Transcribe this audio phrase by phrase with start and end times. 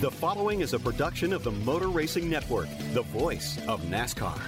[0.00, 4.40] The following is a production of the Motor Racing Network, the voice of NASCAR.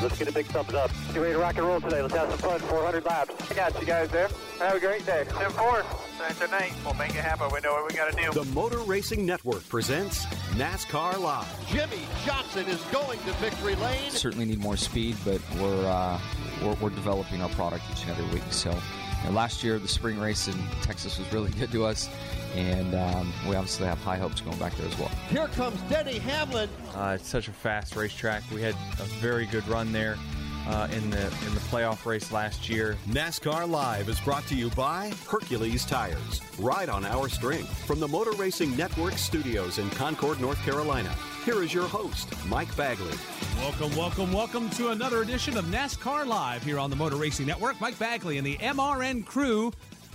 [0.00, 0.90] Let's get a big thumbs up.
[1.12, 2.00] Get ready to rock and roll today.
[2.00, 2.60] Let's have some fun.
[2.60, 3.50] 400 laps.
[3.50, 4.28] I got you guys there.
[4.58, 5.24] Have a great day.
[5.28, 6.38] 10-4.
[6.38, 7.50] Tonight, we'll make it happen.
[7.52, 8.32] We know what we got to do.
[8.32, 11.68] The Motor Racing Network presents NASCAR Live.
[11.68, 14.10] Jimmie Johnson is going to victory lane.
[14.10, 16.18] Certainly need more speed, but we're, uh,
[16.62, 18.50] we're, we're developing our product each and every week.
[18.50, 22.08] So you know, last year, the spring race in Texas was really good to us,
[22.54, 25.10] and um, we obviously have high hopes going back there as well.
[25.28, 26.68] Here comes Denny Hamlin.
[26.94, 28.42] Uh, it's such a fast racetrack.
[28.52, 30.16] We had a very good run there.
[30.64, 32.96] Uh, in the in the playoff race last year.
[33.08, 36.40] NASCAR Live is brought to you by Hercules Tires.
[36.56, 41.12] Ride on our strength from the Motor Racing Network studios in Concord, North Carolina.
[41.44, 43.18] Here is your host, Mike Bagley.
[43.56, 47.80] Welcome, welcome, welcome to another edition of NASCAR Live here on the Motor Racing Network.
[47.80, 49.72] Mike Bagley and the MRN crew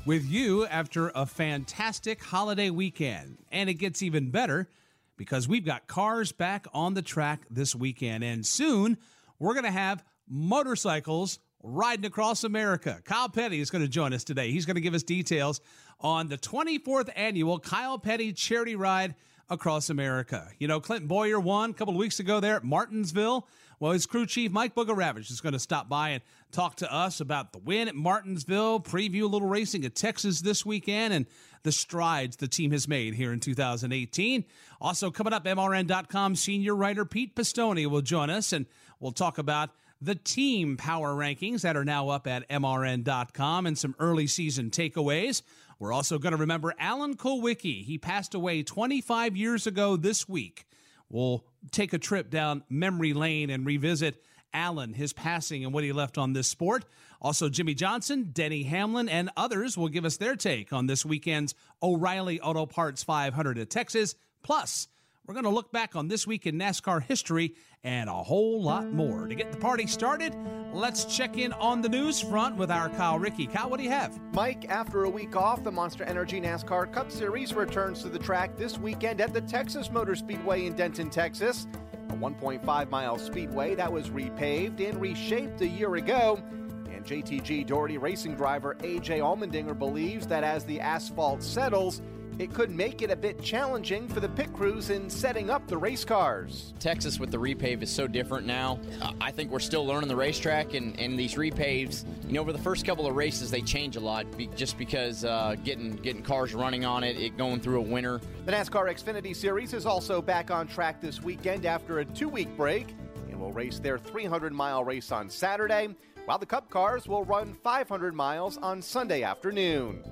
[0.08, 3.38] with you after a fantastic holiday weekend.
[3.52, 4.69] And it gets even better
[5.17, 8.23] because we've got cars back on the track this weekend.
[8.23, 8.97] And soon
[9.37, 13.02] we're going to have motorcycles riding across America.
[13.04, 14.49] Kyle Petty is going to join us today.
[14.49, 15.59] He's going to give us details
[15.99, 19.14] on the 24th annual Kyle Petty Charity Ride
[19.49, 20.48] across America.
[20.58, 23.45] You know, Clinton Bowyer won a couple of weeks ago there at Martinsville.
[23.80, 27.20] Well, his crew chief, Mike Bugarewicz, is going to stop by and talk to us
[27.20, 31.27] about the win at Martinsville, preview a little racing at Texas this weekend, and
[31.61, 34.45] the strides the team has made here in 2018.
[34.82, 38.66] Also, coming up, MRN.com senior writer Pete Pistone will join us, and
[38.99, 39.70] we'll talk about
[40.02, 45.43] the team power rankings that are now up at MRN.com and some early season takeaways.
[45.80, 47.83] We're also going to remember Alan Kulwicki.
[47.83, 50.67] He passed away 25 years ago this week.
[51.09, 54.23] We'll take a trip down memory lane and revisit
[54.53, 56.85] Alan, his passing, and what he left on this sport.
[57.21, 61.55] Also, Jimmie Johnson, Denny Hamlin, and others will give us their take on this weekend's
[61.81, 64.15] O'Reilly Auto Parts 500 at Texas.
[64.43, 64.87] Plus,
[65.27, 68.92] we're going to look back on this week in NASCAR history and a whole lot
[68.93, 69.27] more.
[69.27, 70.33] To get the party started,
[70.71, 73.45] let's check in on the news front with our Kyle Rickey.
[73.45, 74.17] Kyle, what do you have?
[74.33, 78.55] Mike, after a week off, the Monster Energy NASCAR Cup Series returns to the track
[78.55, 81.67] this weekend at the Texas Motor Speedway in Denton, Texas.
[82.10, 86.42] A 1.5 mile speedway that was repaved and reshaped a year ago.
[86.89, 92.02] And JTG Doherty racing driver AJ Allmendinger believes that as the asphalt settles,
[92.39, 95.77] it could make it a bit challenging for the pit crews in setting up the
[95.77, 96.73] race cars.
[96.80, 98.80] Texas with the repave is so different now.
[99.20, 102.05] I think we're still learning the racetrack and, and these repaves.
[102.27, 104.25] You know, over the first couple of races, they change a lot
[104.55, 108.21] just because uh, getting getting cars running on it, it going through a winter.
[108.45, 112.95] The NASCAR Xfinity Series is also back on track this weekend after a two-week break,
[113.30, 118.14] and will race their 300-mile race on Saturday, while the Cup cars will run 500
[118.14, 120.04] miles on Sunday afternoon.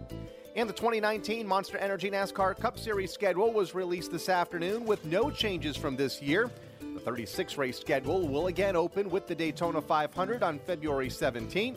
[0.56, 5.30] And the 2019 Monster Energy NASCAR Cup Series schedule was released this afternoon with no
[5.30, 6.50] changes from this year.
[6.80, 11.76] The 36 race schedule will again open with the Daytona 500 on February 17th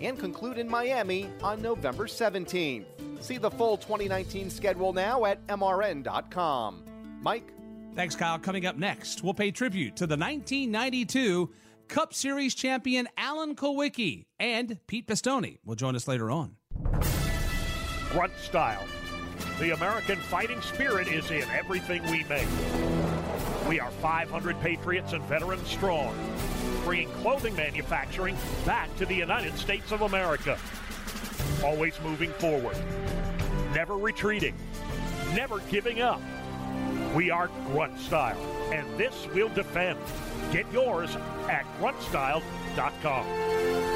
[0.00, 2.84] and conclude in Miami on November 17th.
[3.20, 6.82] See the full 2019 schedule now at MRN.com.
[7.22, 7.52] Mike?
[7.94, 8.40] Thanks, Kyle.
[8.40, 11.50] Coming up next, we'll pay tribute to the 1992
[11.86, 16.56] Cup Series champion Alan Kulwicki and Pete Pistone will join us later on
[18.16, 18.82] grunt style.
[19.58, 22.48] The American fighting spirit is in everything we make.
[23.68, 26.16] We are 500 patriots and veterans strong,
[26.82, 28.34] bringing clothing manufacturing
[28.64, 30.56] back to the United States of America.
[31.62, 32.78] Always moving forward,
[33.74, 34.54] never retreating,
[35.34, 36.22] never giving up.
[37.14, 38.40] We are Grunt Style,
[38.72, 39.98] and this we'll defend.
[40.52, 41.14] Get yours
[41.50, 43.95] at gruntstyle.com.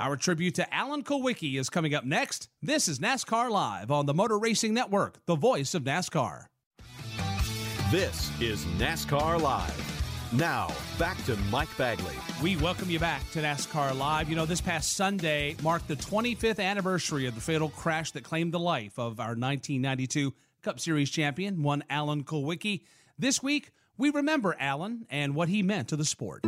[0.00, 2.48] Our tribute to Alan Kulwicki is coming up next.
[2.62, 6.46] This is NASCAR Live on the Motor Racing Network, the voice of NASCAR.
[7.90, 10.30] This is NASCAR Live.
[10.32, 10.68] Now,
[11.00, 12.14] back to Mike Bagley.
[12.40, 14.30] We welcome you back to NASCAR Live.
[14.30, 18.52] You know, this past Sunday marked the 25th anniversary of the fatal crash that claimed
[18.52, 22.82] the life of our 1992 Cup Series champion, one Alan Kulwicki.
[23.18, 26.44] This week, we remember Alan and what he meant to the sport.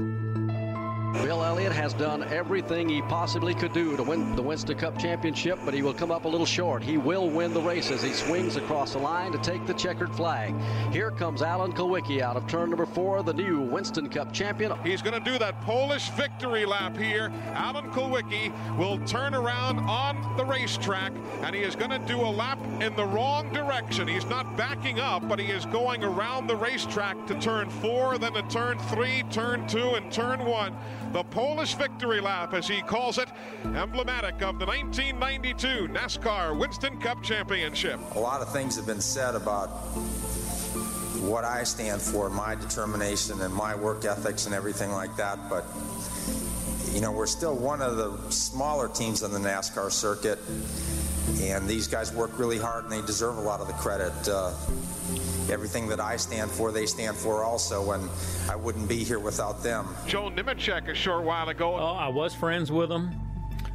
[1.12, 5.58] Bill Elliott has done everything he possibly could do to win the Winston Cup championship,
[5.64, 6.82] but he will come up a little short.
[6.82, 10.14] He will win the race as he swings across the line to take the checkered
[10.14, 10.54] flag.
[10.92, 14.72] Here comes Alan Kulwicki out of turn number four, the new Winston Cup champion.
[14.84, 17.32] He's going to do that Polish victory lap here.
[17.54, 21.12] Alan Kulwicki will turn around on the racetrack,
[21.42, 24.06] and he is going to do a lap in the wrong direction.
[24.06, 28.34] He's not backing up, but he is going around the racetrack to turn four, then
[28.34, 30.76] to turn three, turn two, and turn one
[31.12, 33.28] the Polish victory lap, as he calls it,
[33.74, 37.98] emblematic of the 1992 NASCAR Winston Cup Championship.
[38.14, 39.68] A lot of things have been said about
[41.20, 45.64] what I stand for, my determination and my work ethics and everything like that, but
[46.92, 50.38] you know, we're still one of the smaller teams on the NASCAR circuit,
[51.40, 54.12] and these guys work really hard and they deserve a lot of the credit.
[54.28, 54.52] Uh,
[55.48, 58.08] everything that I stand for, they stand for also, and
[58.48, 59.88] I wouldn't be here without them.
[60.06, 61.76] Joe Nemechek a short while ago.
[61.76, 63.10] Oh, I was friends with him.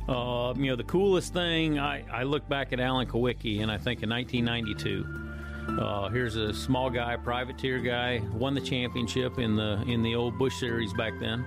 [0.08, 3.78] Uh, you know, the coolest thing, I, I look back at Alan Kulwicki, and I
[3.78, 9.84] think in 1992, uh, here's a small guy, privateer guy, won the championship in the
[9.88, 11.44] in the old Busch Series back then,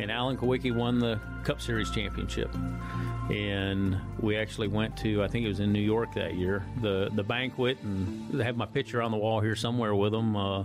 [0.00, 2.50] and Alan Kulwicki won the Cup Series championship
[3.28, 7.10] and we actually went to I think it was in New York that year the
[7.12, 10.64] the banquet and I have my picture on the wall here somewhere with them uh,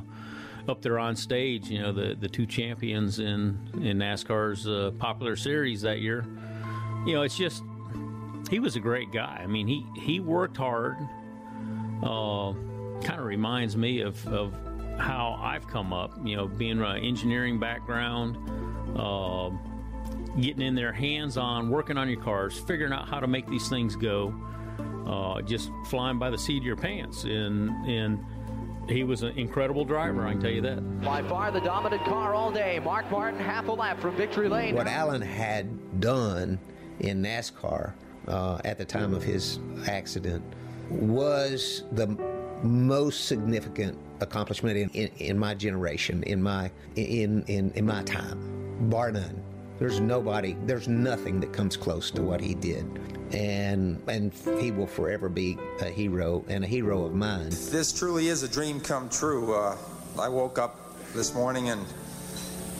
[0.68, 5.36] up there on stage you know the the two champions in in NASCAR's uh, popular
[5.36, 6.26] series that year.
[7.06, 7.64] You know it's just
[8.50, 9.42] he was a great guy.
[9.44, 10.98] I mean he he worked hard
[12.04, 12.54] uh,
[13.02, 14.54] kind of reminds me of, of
[14.98, 18.38] how I've come up you know being an engineering background
[18.98, 19.50] uh,
[20.40, 23.70] getting in there hands on, working on your cars, figuring out how to make these
[23.70, 24.34] things go,
[25.06, 27.24] uh, just flying by the seat of your pants.
[27.24, 28.26] And, and
[28.90, 31.02] he was an incredible driver, I can tell you that.
[31.02, 32.80] By far the dominant car all day.
[32.80, 34.76] Mark Martin, half a lap from victory lane.
[34.76, 36.60] What Alan had done
[37.00, 37.94] in NASCAR
[38.28, 40.44] uh, at the time of his accident
[40.90, 42.08] was the
[42.64, 48.90] most significant accomplishment in, in, in my generation, in my in, in in my time,
[48.90, 49.44] bar none.
[49.78, 52.86] There's nobody, there's nothing that comes close to what he did.
[53.34, 57.50] And and he will forever be a hero and a hero of mine.
[57.50, 59.54] This truly is a dream come true.
[59.54, 59.78] Uh,
[60.20, 61.86] I woke up this morning and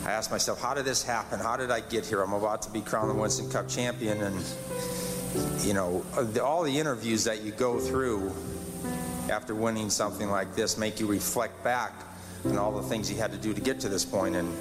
[0.06, 1.40] I asked myself, how did this happen?
[1.40, 2.22] How did I get here?
[2.22, 4.46] I'm about to be crowned the Winston Cup champion, and
[5.62, 6.06] you know,
[6.42, 8.32] all the interviews that you go through
[9.32, 11.92] after winning something like this make you reflect back
[12.46, 14.36] on all the things you had to do to get to this point.
[14.36, 14.54] And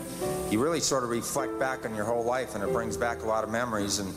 [0.55, 3.27] you really sort of reflect back on your whole life, and it brings back a
[3.27, 3.99] lot of memories.
[3.99, 4.15] And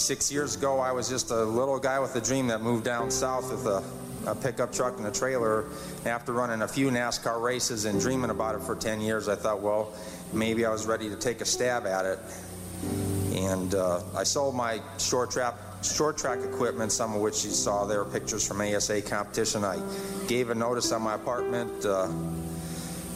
[0.00, 3.10] six years ago, I was just a little guy with a dream that moved down
[3.10, 3.84] south with a,
[4.26, 5.66] a pickup truck and a trailer.
[6.06, 9.60] After running a few NASCAR races and dreaming about it for 10 years, I thought,
[9.60, 9.92] well,
[10.32, 12.18] maybe I was ready to take a stab at it.
[13.34, 17.84] And uh, I sold my short track short track equipment, some of which you saw
[17.84, 19.64] there, pictures from ASA competition.
[19.64, 19.78] I
[20.28, 21.84] gave a notice on my apartment.
[21.84, 22.08] Uh,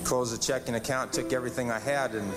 [0.05, 2.33] closed a checking account, took everything I had, and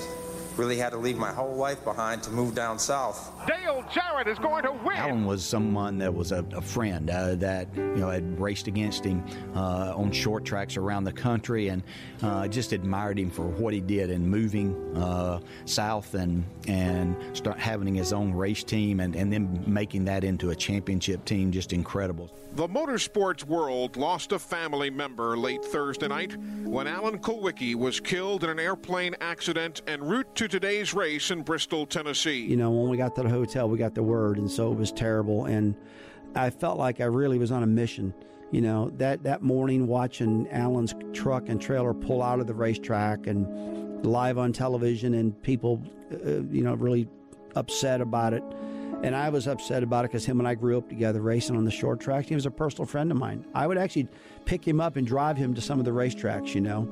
[0.58, 3.32] really had to leave my whole life behind to move down south.
[3.48, 4.98] Dale Jarrett is going to win.
[4.98, 9.04] Alan was someone that was a, a friend uh, that you know had raced against
[9.04, 9.24] him
[9.56, 11.84] uh, on short tracks around the country, and
[12.22, 17.60] uh, just admired him for what he did in moving uh, south and and start
[17.60, 21.52] having his own race team, and, and then making that into a championship team.
[21.52, 22.32] Just incredible.
[22.54, 28.44] The motorsports world lost a family member late Thursday night when Alan Kulwicki was killed
[28.44, 32.40] in an airplane accident en route to today's race in Bristol, Tennessee.
[32.40, 34.76] You know, when we got to the hotel, we got the word, and so it
[34.76, 35.46] was terrible.
[35.46, 35.76] And
[36.34, 38.12] I felt like I really was on a mission.
[38.50, 43.28] You know, that, that morning watching Alan's truck and trailer pull out of the racetrack
[43.28, 45.80] and live on television and people,
[46.12, 47.08] uh, you know, really
[47.56, 48.44] upset about it
[49.04, 51.66] And I was upset about it because him and I grew up together racing on
[51.66, 52.28] the short tracks.
[52.30, 53.46] He was a personal friend of mine.
[53.56, 54.08] I would actually
[54.46, 56.88] pick him up and drive him to some of the racetracks, you know.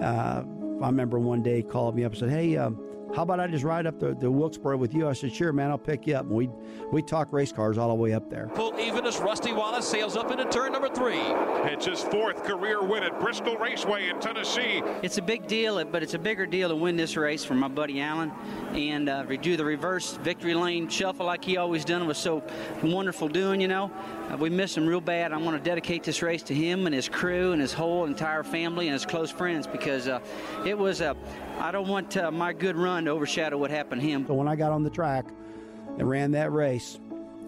[0.00, 0.44] Uh,
[0.82, 2.78] I remember one day called me up and said, Hey, um,
[3.14, 5.08] how about I just ride up the, the Wilkesboro with you?
[5.08, 6.24] I said, sure, man, I'll pick you up.
[6.24, 6.48] And we
[6.90, 8.50] we talk race cars all the way up there.
[8.54, 11.20] Pull even as Rusty Wallace sails up into turn number three.
[11.70, 14.82] It's his fourth career win at Bristol Raceway in Tennessee.
[15.02, 17.68] It's a big deal, but it's a bigger deal to win this race for my
[17.68, 18.30] buddy Alan
[18.72, 22.02] and uh, do the reverse victory lane shuffle like he always done.
[22.02, 22.42] It was so
[22.82, 23.90] wonderful doing, you know.
[24.30, 25.32] Uh, we miss him real bad.
[25.32, 28.42] I want to dedicate this race to him and his crew and his whole entire
[28.42, 30.20] family and his close friends because uh,
[30.64, 31.16] it was a.
[31.58, 34.26] I don't want uh, my good run to overshadow what happened to him.
[34.26, 35.26] So when I got on the track
[35.98, 36.98] and ran that race,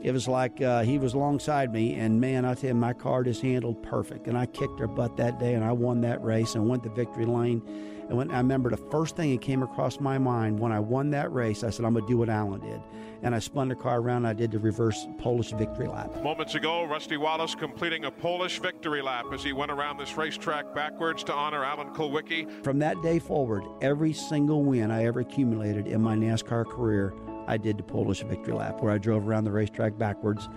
[0.02, 3.25] it was like uh, he was alongside me, and man, I tell you, my car
[3.25, 4.28] just handled perfect.
[4.28, 6.90] And I kicked her butt that day, and I won that race and went the
[6.90, 7.62] victory lane.
[8.08, 11.11] And when I remember the first thing that came across my mind when I won
[11.11, 12.80] that race, I said, I'm going to do what Alan did.
[13.23, 16.23] And I spun the car around, I did the reverse Polish victory lap.
[16.23, 20.75] Moments ago, Rusty Wallace completing a Polish victory lap as he went around this racetrack
[20.75, 22.62] backwards to honor Alan Kulwicki.
[22.62, 27.14] From that day forward, every single win I ever accumulated in my NASCAR career,
[27.46, 30.49] I did the Polish victory lap, where I drove around the racetrack backwards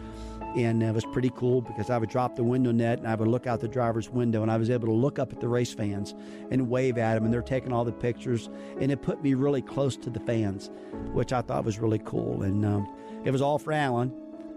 [0.58, 3.28] and it was pretty cool because I would drop the window net and I would
[3.28, 5.72] look out the driver's window and I was able to look up at the race
[5.72, 6.16] fans
[6.50, 8.50] and wave at them and they're taking all the pictures
[8.82, 10.72] and it put me really close to the fans,
[11.14, 12.42] which I thought was really cool.
[12.42, 12.88] And um,
[13.24, 14.12] it was all for Alan,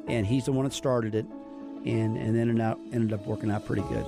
[0.08, 1.26] and he's the one that started it,
[1.84, 4.06] and and then it ended up working out pretty good.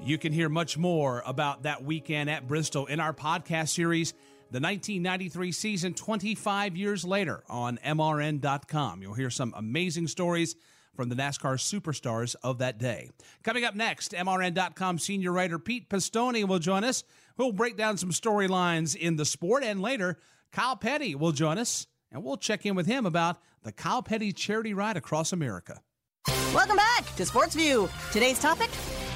[0.00, 4.12] You can hear much more about that weekend at Bristol in our podcast series
[4.50, 9.02] the 1993 season 25 years later on MRN.com.
[9.02, 10.56] You'll hear some amazing stories
[10.94, 13.10] from the NASCAR superstars of that day.
[13.42, 17.04] Coming up next, MRN.com senior writer Pete Pistone will join us.
[17.36, 20.18] We'll break down some storylines in the sport, and later,
[20.52, 24.32] Kyle Petty will join us, and we'll check in with him about the Kyle Petty
[24.32, 25.80] charity ride across America.
[26.54, 27.88] Welcome back to Sports View.
[28.12, 28.70] Today's topic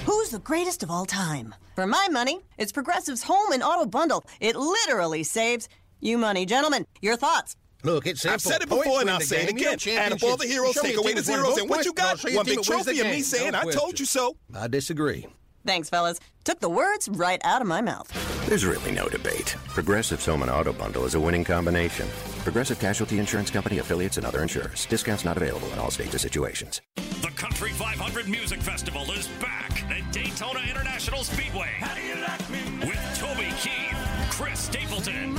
[0.06, 1.54] Who's the greatest of all time?
[1.74, 4.24] For my money, it's Progressive's home and auto bundle.
[4.40, 5.68] It literally saves
[6.00, 6.46] you money.
[6.46, 7.56] Gentlemen, your thoughts?
[7.84, 8.34] Look, it's simple.
[8.34, 9.78] I've said it before and I'll say it again.
[9.96, 12.18] Add up all the heroes, take away the zeros, and what you got?
[12.32, 14.36] One big trophy and me saying, I told you so.
[14.54, 15.26] I disagree.
[15.64, 16.18] Thanks, fellas.
[16.44, 18.10] Took the words right out of my mouth.
[18.48, 19.54] There's really no debate.
[19.68, 22.08] Progressive's home and auto bundle is a winning combination.
[22.38, 24.86] Progressive Casualty Insurance Company affiliates and other insurers.
[24.86, 26.80] Discounts not available in all states or situations.
[27.20, 29.67] The Country 500 Music Festival is back
[30.08, 31.70] at Daytona International Speedway.
[31.80, 33.96] Like me, with Toby Keith,
[34.30, 35.34] Chris Stapleton,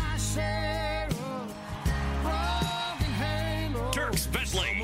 [3.91, 4.83] Dierks Bentley,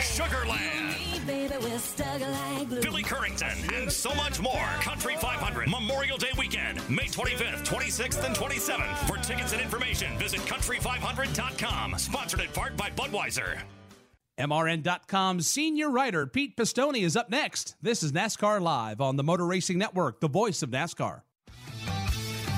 [0.00, 0.82] Sugarland,
[2.82, 4.66] Billy Currington, and so much more.
[4.80, 8.96] Country 500 Memorial Day weekend, May 25th, 26th, and 27th.
[9.06, 11.98] For tickets and information, visit country500.com.
[11.98, 13.60] Sponsored in part by Budweiser.
[14.40, 17.76] MRN.com senior writer Pete Pistone is up next.
[17.82, 21.20] This is NASCAR Live on the Motor Racing Network, the voice of NASCAR.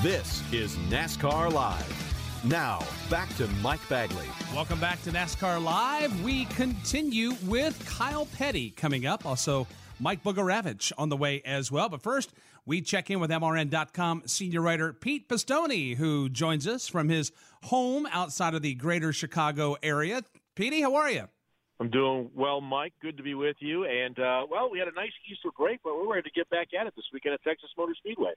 [0.01, 2.41] This is NASCAR Live.
[2.45, 4.27] Now, back to Mike Bagley.
[4.55, 6.23] Welcome back to NASCAR Live.
[6.23, 9.25] We continue with Kyle Petty coming up.
[9.25, 9.67] Also,
[9.99, 11.89] Mike Bugarewicz on the way as well.
[11.89, 12.31] But first,
[12.65, 18.07] we check in with MRN.com senior writer Pete Pistone, who joins us from his home
[18.09, 20.23] outside of the greater Chicago area.
[20.55, 21.27] Petey, how are you?
[21.83, 22.93] I'm doing well, Mike.
[23.01, 23.83] Good to be with you.
[23.83, 26.69] And, uh, well, we had a nice Easter break, but we're ready to get back
[26.79, 28.31] at it this weekend at Texas Motor Speedway.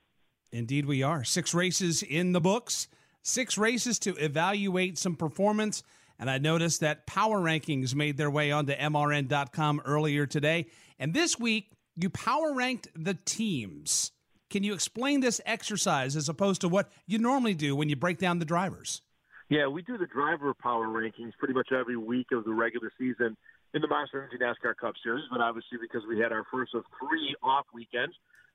[0.50, 1.22] Indeed, we are.
[1.22, 2.88] Six races in the books
[3.26, 5.82] six races to evaluate some performance.
[6.18, 10.66] And I noticed that power rankings made their way onto MRN.com earlier today.
[10.98, 14.12] And this week, you power ranked the teams.
[14.48, 18.18] Can you explain this exercise as opposed to what you normally do when you break
[18.18, 19.02] down the drivers?
[19.48, 23.36] Yeah, we do the driver power rankings pretty much every week of the regular season
[23.74, 25.24] in the Monster Energy NASCAR Cup Series.
[25.30, 28.14] But obviously, because we had our first of three off weekends,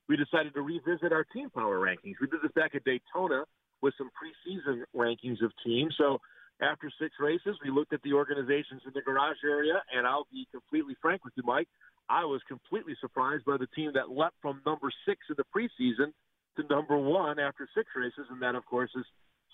[0.09, 2.19] we decided to revisit our team power rankings.
[2.19, 3.45] We did this back at Daytona
[3.81, 5.95] with some preseason rankings of teams.
[5.97, 6.19] So
[6.61, 10.45] after six races, we looked at the organizations in the garage area, and I'll be
[10.51, 11.69] completely frank with you, Mike.
[12.09, 16.11] I was completely surprised by the team that leapt from number six in the preseason
[16.57, 19.05] to number one after six races, and that, of course, is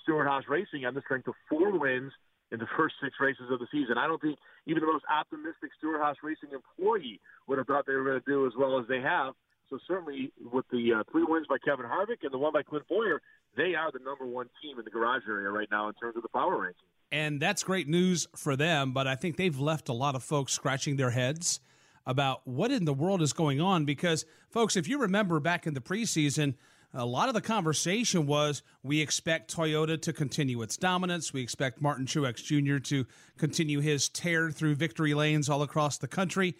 [0.07, 2.13] Stewart-Haas Racing on the strength of four wins
[2.51, 3.97] in the first six races of the season.
[3.97, 8.05] I don't think even the most optimistic Stewart-Haas Racing employee would have thought they were
[8.05, 9.33] going to do as well as they have.
[9.69, 12.87] So certainly, with the uh, three wins by Kevin Harvick and the one by Clint
[12.87, 13.21] Bowyer,
[13.57, 16.23] they are the number one team in the garage area right now in terms of
[16.23, 16.87] the power ranking.
[17.11, 20.53] And that's great news for them, but I think they've left a lot of folks
[20.53, 21.59] scratching their heads
[22.05, 23.83] about what in the world is going on.
[23.83, 26.55] Because, folks, if you remember back in the preseason,
[26.97, 31.31] a lot of the conversation was we expect Toyota to continue its dominance.
[31.31, 32.79] We expect Martin Truex Jr.
[32.89, 33.05] to
[33.37, 36.55] continue his tear through victory lanes all across the country.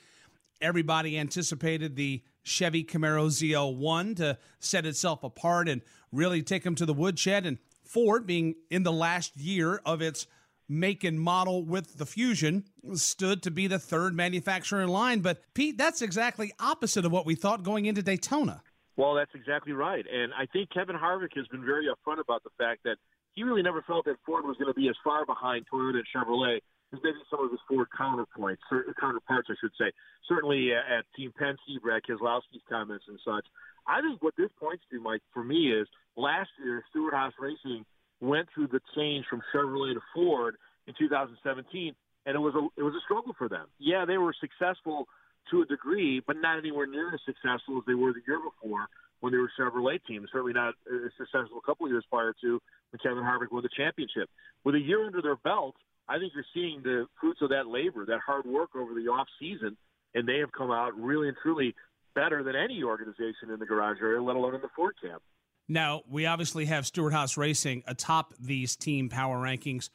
[0.61, 6.85] Everybody anticipated the Chevy Camaro ZL1 to set itself apart and really take them to
[6.85, 7.45] the woodshed.
[7.47, 10.27] And Ford, being in the last year of its
[10.69, 15.21] make and model with the Fusion, stood to be the third manufacturer in line.
[15.21, 18.61] But Pete, that's exactly opposite of what we thought going into Daytona.
[18.97, 20.03] Well, that's exactly right.
[20.11, 22.97] And I think Kevin Harvick has been very upfront about the fact that
[23.33, 26.09] he really never felt that Ford was going to be as far behind Toyota and
[26.09, 26.57] Chevrolet
[26.91, 28.57] as maybe some of his Ford counterpoints,
[28.99, 29.91] counterparts, I should say.
[30.27, 33.45] Certainly uh, at Team Penske, Brad Keselowski's comments and such.
[33.85, 37.85] I think what this points to, Mike, for me is last year, Stewart-Haas Racing
[38.19, 40.55] went through the change from Chevrolet to Ford
[40.87, 41.93] in 2017,
[42.25, 43.67] and it was a it was a struggle for them.
[43.79, 45.07] Yeah, they were successful
[45.51, 48.87] to a degree, but not anywhere near as successful as they were the year before
[49.19, 50.25] when they were Chevrolet team.
[50.31, 52.61] Certainly not as successful a couple of years prior to
[52.91, 54.29] when Kevin Harvick won the championship.
[54.63, 55.75] With a year under their belt,
[56.07, 59.27] I think you're seeing the fruits of that labor, that hard work over the off
[59.39, 59.75] season,
[60.13, 61.75] and they have come out really and truly
[62.15, 65.21] better than any organization in the garage area, let alone in the Ford camp.
[65.67, 69.89] Now, we obviously have Stewart-Haas Racing atop these team power rankings.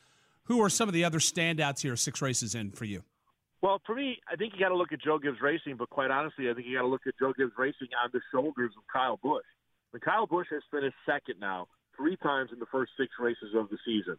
[0.44, 3.04] Who are some of the other standouts here, six races in for you?
[3.62, 6.10] Well, for me, I think you got to look at Joe Gibbs Racing, but quite
[6.10, 8.82] honestly, I think you got to look at Joe Gibbs Racing on the shoulders of
[8.92, 9.46] Kyle Busch.
[9.92, 13.70] But Kyle Busch has finished second now three times in the first six races of
[13.70, 14.16] the season.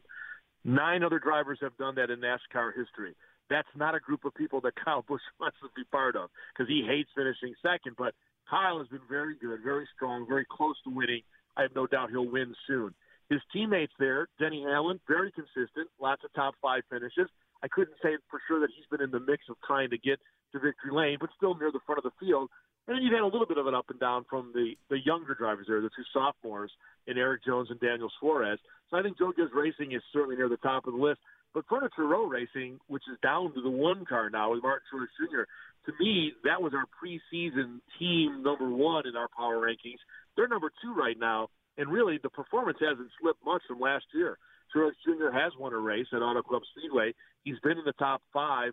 [0.63, 3.15] Nine other drivers have done that in NASCAR history.
[3.49, 6.69] That's not a group of people that Kyle Busch wants to be part of because
[6.69, 7.97] he hates finishing second.
[7.97, 8.15] But
[8.49, 11.21] Kyle has been very good, very strong, very close to winning.
[11.57, 12.95] I have no doubt he'll win soon.
[13.29, 17.27] His teammates there, Denny Hamlin, very consistent, lots of top five finishes.
[17.63, 20.19] I couldn't say for sure that he's been in the mix of trying to get
[20.51, 22.49] to victory lane, but still near the front of the field.
[22.85, 24.99] And then you've had a little bit of an up and down from the the
[24.99, 26.71] younger drivers there, the two sophomores
[27.07, 28.59] in Erik Jones and Daniel Suarez.
[28.91, 31.21] So I think Joe Gibbs Racing is certainly near the top of the list.
[31.53, 35.13] But Furniture Row Racing, which is down to the one car now with Martin Truex
[35.15, 35.43] Jr.,
[35.85, 39.99] to me, that was our preseason team number one in our power rankings.
[40.35, 44.37] They're number two right now, and really the performance hasn't slipped much from last year.
[44.75, 45.31] Truex Jr.
[45.31, 47.13] has won a race at Auto Club Speedway.
[47.43, 48.71] He's been in the top five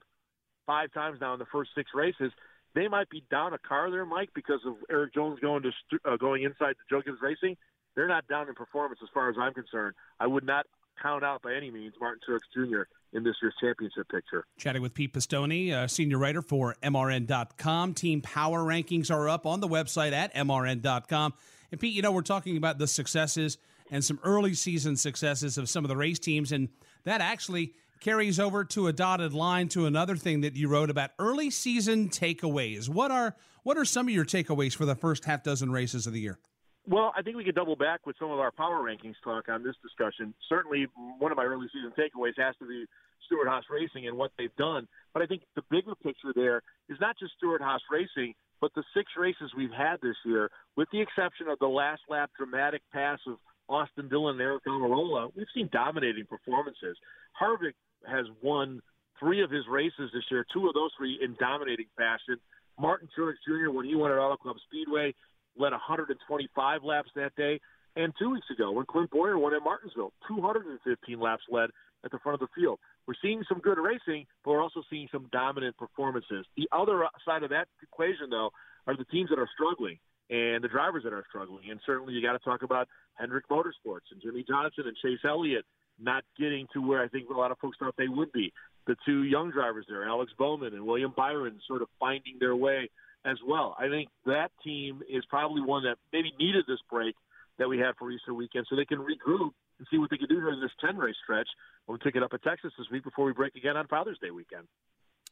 [0.67, 2.33] five times now in the first six races.
[2.75, 5.71] They might be down a car there, Mike, because of Erik Jones going to
[6.05, 7.57] uh, going inside the Joe Racing.
[7.97, 9.95] They're not down in performance as far as I'm concerned.
[10.21, 10.67] I would not
[11.03, 12.83] count out by any means Martin Truex Jr.
[13.13, 14.45] in this year's championship picture.
[14.59, 17.95] Chatting with Pete Pistone, uh, senior writer for MRN.com.
[17.95, 21.35] Team power rankings are up on the website at MRN.com.
[21.73, 23.59] And Pete, you know, we're talking about the successes
[23.91, 26.69] and some early season successes of some of the race teams, and
[27.05, 31.11] that actually carries over to a dotted line to another thing that you wrote about
[31.19, 32.89] early season takeaways.
[32.89, 36.15] What are what are some of your takeaways for the first half dozen races of
[36.15, 36.39] the year?
[36.87, 39.63] Well, I think we could double back with some of our power rankings talk on
[39.63, 40.33] this discussion.
[40.49, 40.87] Certainly,
[41.19, 42.87] one of my early season takeaways has to be
[43.27, 44.89] Stewart-Haas Racing and what they've done.
[45.13, 49.13] But I think the bigger picture there is not just Stewart-Haas Racing, but the six
[49.17, 53.37] races we've had this year, with the exception of the last lap dramatic pass of
[53.71, 56.97] Austin Dillon and Aric Almirola, we've seen dominating performances.
[57.41, 58.83] Harvick has won
[59.19, 62.37] three of his races this year, two of those three in dominating fashion.
[62.79, 65.15] Martin Truex Jr., when he won at Auto Club Speedway,
[65.57, 67.61] led 125 laps that day.
[67.97, 71.71] And two weeks ago, when Clint Bowyer won at Martinsville, 215 laps led
[72.05, 72.79] at the front of the field.
[73.07, 76.47] We're seeing some good racing, but we're also seeing some dominant performances.
[76.57, 78.51] The other side of that equation, though,
[78.87, 79.99] are the teams that are struggling
[80.31, 81.71] and the drivers that are struggling.
[81.71, 85.65] And certainly you got to talk about Hendrick Motorsports and Jimmie Johnson and Chase Elliott
[85.99, 88.53] not getting to where I think a lot of folks thought they would be.
[88.87, 92.89] The two young drivers there, Alex Bowman and William Byron, sort of finding their way
[93.27, 93.77] as well.
[93.79, 97.15] I think that team is probably one that maybe needed this break
[97.59, 100.29] that we had for Easter weekend so they can regroup and see what they can
[100.29, 101.49] do during this 10 race stretch
[101.91, 104.31] we pick it up at Texas this week before we break again on Father's Day
[104.31, 104.67] weekend.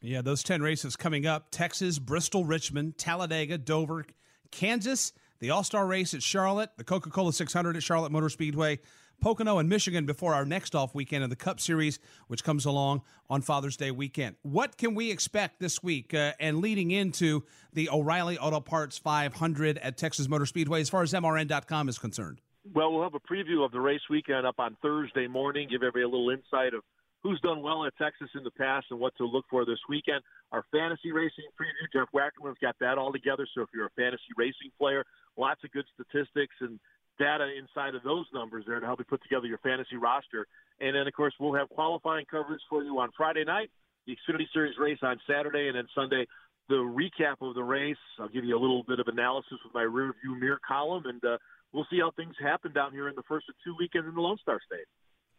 [0.01, 4.05] Yeah, those 10 races coming up Texas, Bristol, Richmond, Talladega, Dover,
[4.51, 8.79] Kansas, the All Star race at Charlotte, the Coca Cola 600 at Charlotte Motor Speedway,
[9.19, 13.01] Pocono and Michigan before our next off weekend of the Cup Series, which comes along
[13.29, 14.35] on Father's Day weekend.
[14.43, 19.77] What can we expect this week uh, and leading into the O'Reilly Auto Parts 500
[19.79, 22.39] at Texas Motor Speedway as far as MRN.com is concerned?
[22.73, 26.03] Well, we'll have a preview of the race weekend up on Thursday morning, give everybody
[26.03, 26.83] a little insight of
[27.23, 30.21] who's done well at Texas in the past and what to look for this weekend.
[30.51, 33.47] Our fantasy racing preview, Jeff Wackerman's got that all together.
[33.53, 35.03] So if you're a fantasy racing player,
[35.37, 36.79] lots of good statistics and
[37.19, 40.47] data inside of those numbers there to help you put together your fantasy roster.
[40.79, 43.69] And then, of course, we'll have qualifying coverage for you on Friday night,
[44.07, 46.25] the Xfinity Series race on Saturday, and then Sunday,
[46.69, 47.97] the recap of the race.
[48.19, 51.23] I'll give you a little bit of analysis with my rear view mirror column, and
[51.25, 51.37] uh,
[51.73, 54.21] we'll see how things happen down here in the first of two weekends in the
[54.21, 54.87] Lone Star State.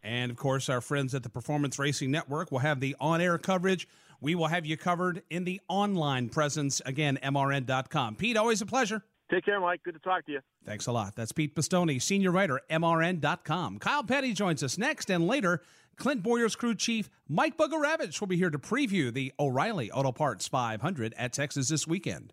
[0.02, 3.38] And of course, our friends at the Performance Racing Network will have the on air
[3.38, 3.86] coverage.
[4.20, 6.80] We will have you covered in the online presence.
[6.84, 8.16] Again, MRN.com.
[8.16, 9.02] Pete, always a pleasure.
[9.30, 9.82] Take care, Mike.
[9.84, 10.40] Good to talk to you.
[10.64, 11.14] Thanks a lot.
[11.14, 13.78] That's Pete Pistone, senior writer, MRN.com.
[13.78, 15.62] Kyle Petty joins us next, and later,
[15.96, 20.48] Clint Bowyer's crew chief Mike Bugarewicz will be here to preview the O'Reilly Auto Parts
[20.48, 22.32] 500 at Texas this weekend.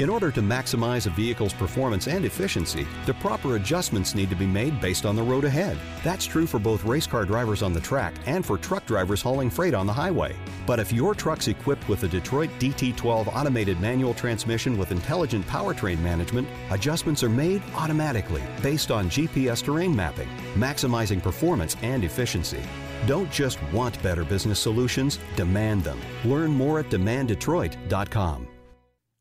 [0.00, 4.46] In order to maximize a vehicle's performance and efficiency, the proper adjustments need to be
[4.46, 5.76] made based on the road ahead.
[6.02, 9.50] That's true for both race car drivers on the track and for truck drivers hauling
[9.50, 10.34] freight on the highway.
[10.66, 16.00] But if your truck's equipped with the Detroit DT12 automated manual transmission with intelligent powertrain
[16.00, 22.62] management, adjustments are made automatically based on GPS terrain mapping, maximizing performance and efficiency.
[23.06, 26.00] Don't just want better business solutions, demand them.
[26.24, 28.48] Learn more at demanddetroit.com.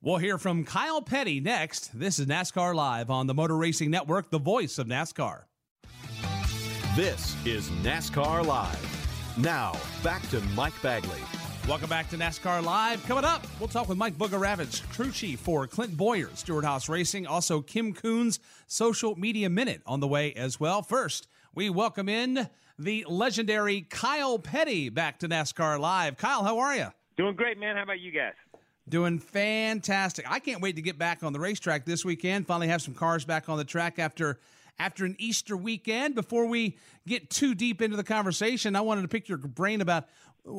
[0.02, 2.00] We'll hear from Kyle Petty next.
[2.00, 5.42] This is NASCAR Live on the Motor Racing Network, the voice of NASCAR.
[6.96, 9.38] This is NASCAR Live.
[9.38, 11.20] Now, back to Mike Bagley.
[11.68, 13.06] Welcome back to NASCAR Live.
[13.08, 17.28] Coming up, we'll talk with Mike Bugarewicz, crew chief for Clint Bowyer, Stewart House Racing.
[17.28, 20.82] Also, Kim Coon's Social Media Minute on the way as well.
[20.82, 26.16] First, we welcome in the legendary Kyle Petty back to NASCAR Live.
[26.16, 26.88] Kyle, how are you?
[27.18, 27.76] Doing great, man.
[27.76, 28.32] How about you guys?
[28.90, 30.30] Doing fantastic.
[30.30, 32.48] I can't wait to get back on the racetrack this weekend.
[32.48, 34.40] Finally have some cars back on the track after
[34.80, 36.16] after an Easter weekend.
[36.16, 40.08] Before we get too deep into the conversation, I wanted to pick your brain about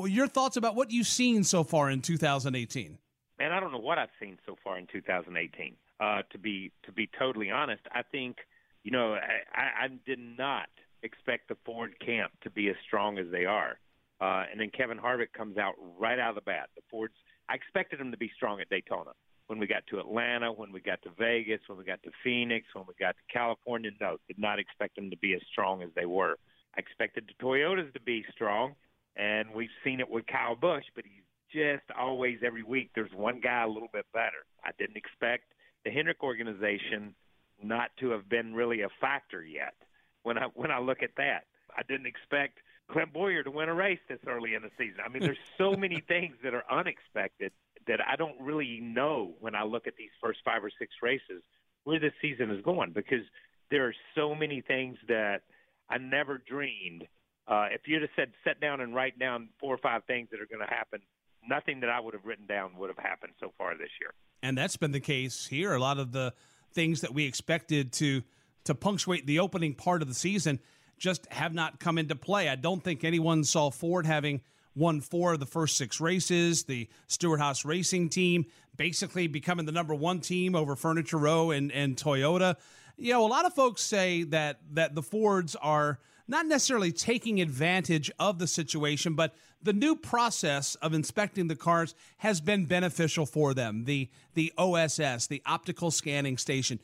[0.07, 2.99] your thoughts about what you've seen so far in 2018.
[3.41, 5.75] Man, I don't know what I've seen so far in 2018.
[5.99, 8.37] Uh, to be to be totally honest, I think
[8.85, 10.69] you know I, I did not
[11.03, 13.79] expect the Ford camp to be as strong as they are.
[14.21, 16.69] Uh, and then Kevin Harvick comes out right out of the bat.
[16.77, 17.15] The Ford's
[17.51, 19.11] I expected them to be strong at Daytona.
[19.49, 22.67] When we got to Atlanta, when we got to Vegas, when we got to Phoenix,
[22.73, 25.89] when we got to California, no, did not expect them to be as strong as
[25.97, 26.37] they were.
[26.77, 28.77] I expected the Toyotas to be strong,
[29.17, 33.41] and we've seen it with Kyle Busch, but he's just always every week there's one
[33.41, 34.47] guy a little bit better.
[34.65, 35.53] I didn't expect
[35.85, 37.13] the Hendrick organization
[37.61, 39.75] not to have been really a factor yet.
[40.23, 42.59] When I when I look at that, I didn't expect
[42.91, 45.01] Clint Bowyer to win a race this early in the season.
[45.05, 47.53] I mean, there's so many things that are unexpected
[47.87, 51.43] that I don't really know when I look at these first five or six races
[51.85, 53.25] where this season is going because
[53.71, 55.43] there are so many things that
[55.89, 57.07] I never dreamed.
[57.49, 60.41] Uh, if you'd have said, sit down and write down four or five things that
[60.41, 61.01] are going to happen,
[61.49, 64.13] nothing that I would have written down would have happened so far this year.
[64.43, 65.73] And that's been the case here.
[65.73, 66.35] A lot of the
[66.73, 68.23] things that we expected to
[68.65, 70.61] to punctuate the opening part of the season
[71.01, 72.49] just have not come into play.
[72.49, 74.43] I don't think anyone saw Ford having
[74.77, 76.65] won four of the first six races.
[76.65, 78.45] The Stewart Haas Racing team
[78.77, 82.57] basically becoming the number one team over Furniture Row and, and Toyota.
[82.97, 87.41] You know, a lot of folks say that that the Fords are not necessarily taking
[87.41, 93.25] advantage of the situation, but the new process of inspecting the cars has been beneficial
[93.27, 93.85] for them.
[93.85, 96.79] The the OSS, the optical scanning station.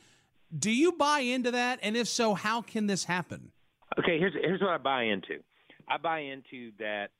[0.57, 1.79] Do you buy into that?
[1.83, 3.51] And if so, how can this happen?
[3.99, 5.39] Okay, here's here's what I buy into.
[5.87, 7.11] I buy into that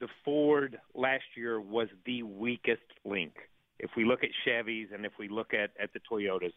[0.00, 3.32] the Ford last year was the weakest link.
[3.78, 6.52] If we look at Chevys and if we look at at the Toyotas,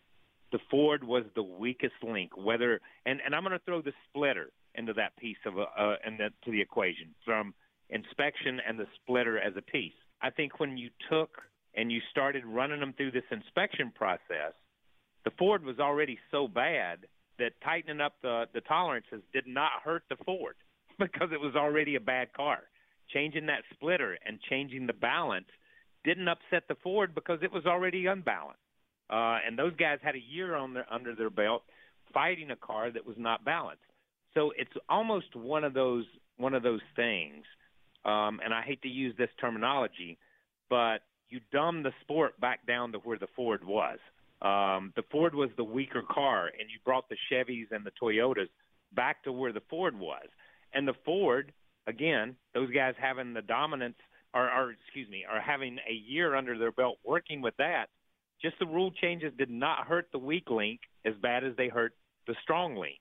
[0.51, 2.31] the Ford was the weakest link.
[2.35, 6.19] Whether and and I'm going to throw the splitter into that piece of uh, and
[6.19, 7.53] that to the equation from
[7.89, 9.93] inspection and the splitter as a piece.
[10.21, 11.29] I think when you took
[11.75, 14.53] and you started running them through this inspection process,
[15.23, 16.99] the Ford was already so bad
[17.39, 20.55] that tightening up the the tolerances did not hurt the Ford
[20.99, 22.59] because it was already a bad car.
[23.13, 25.47] Changing that splitter and changing the balance
[26.03, 28.59] didn't upset the Ford because it was already unbalanced.
[29.09, 31.63] Uh, and those guys had a year on their under their belt
[32.13, 33.81] fighting a car that was not balanced.
[34.33, 36.05] So it's almost one of those
[36.37, 37.45] one of those things.
[38.03, 40.17] Um, and I hate to use this terminology,
[40.69, 43.97] but you dumb the sport back down to where the Ford was.
[44.45, 48.51] Um, the Ford was the weaker car, and you brought the Chevys and the Toyotas
[48.93, 50.27] back to where the Ford was.
[50.73, 51.51] And the Ford,
[51.87, 53.97] again, those guys having the dominance,
[54.35, 57.87] or, or excuse me, are having a year under their belt working with that,
[58.41, 61.93] Just the rule changes did not hurt the weak link as bad as they hurt
[62.27, 62.99] the strong link,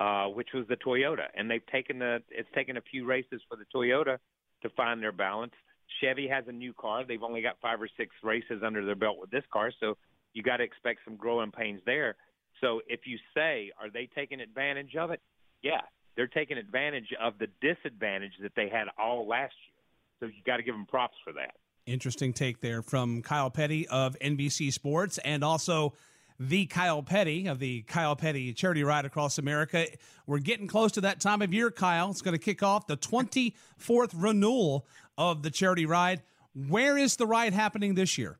[0.00, 1.26] uh, which was the Toyota.
[1.34, 4.18] And they've taken the it's taken a few races for the Toyota
[4.62, 5.52] to find their balance.
[6.00, 7.04] Chevy has a new car.
[7.04, 9.96] They've only got five or six races under their belt with this car, so
[10.32, 12.16] you got to expect some growing pains there.
[12.60, 15.20] So if you say, are they taking advantage of it?
[15.62, 15.80] Yeah,
[16.16, 19.74] they're taking advantage of the disadvantage that they had all last year.
[20.20, 21.54] So you got to give them props for that.
[21.86, 25.94] Interesting take there from Kyle Petty of NBC Sports and also
[26.38, 29.86] the Kyle Petty of the Kyle Petty Charity Ride Across America.
[30.26, 32.10] We're getting close to that time of year, Kyle.
[32.10, 36.22] It's going to kick off the 24th renewal of the Charity Ride.
[36.54, 38.38] Where is the ride happening this year?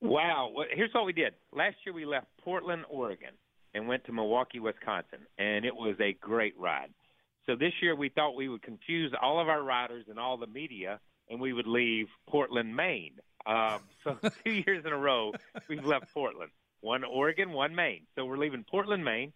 [0.00, 0.52] Wow.
[0.70, 1.34] Here's what we did.
[1.52, 3.30] Last year we left Portland, Oregon,
[3.74, 6.90] and went to Milwaukee, Wisconsin, and it was a great ride.
[7.46, 10.46] So this year we thought we would confuse all of our riders and all the
[10.46, 13.14] media, and we would leave Portland, Maine.
[13.46, 15.32] Um, so two years in a row
[15.68, 16.50] we've left Portland.
[16.80, 18.02] One Oregon, one Maine.
[18.14, 19.32] So we're leaving Portland, Maine.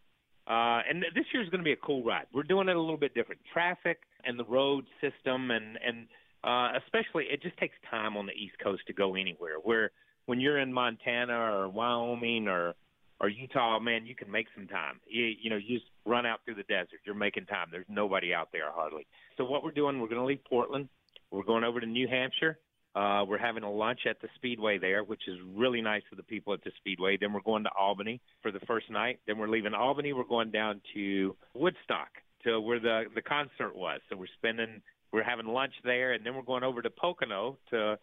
[0.46, 2.26] Uh, and this year's going to be a cool ride.
[2.32, 3.42] We're doing it a little bit different.
[3.52, 6.06] Traffic and the road system, and and
[6.42, 9.56] uh, especially it just takes time on the East Coast to go anywhere.
[9.62, 9.90] Where
[10.28, 12.74] when you're in Montana or Wyoming or
[13.20, 15.00] or Utah, man, you can make some time.
[15.08, 17.00] You, you know, you just run out through the desert.
[17.04, 17.66] You're making time.
[17.72, 19.08] There's nobody out there hardly.
[19.36, 20.88] So what we're doing, we're going to leave Portland.
[21.32, 22.58] We're going over to New Hampshire.
[22.94, 26.22] Uh, we're having a lunch at the Speedway there, which is really nice for the
[26.22, 27.16] people at the Speedway.
[27.16, 29.18] Then we're going to Albany for the first night.
[29.26, 30.12] Then we're leaving Albany.
[30.12, 32.10] We're going down to Woodstock
[32.44, 34.00] to where the the concert was.
[34.08, 34.80] So we're spending,
[35.12, 37.98] we're having lunch there, and then we're going over to Pocono to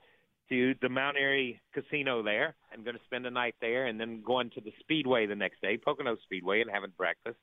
[0.49, 2.55] to the Mount Airy Casino there.
[2.71, 5.61] I'm going to spend a night there, and then going to the Speedway the next
[5.61, 7.37] day, Pocono Speedway, and having breakfast.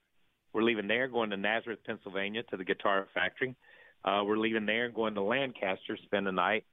[0.53, 3.57] We're leaving there, going to Nazareth, Pennsylvania, to the Guitar Factory.
[4.05, 6.65] Uh, we're leaving there and going to Lancaster, spend the night.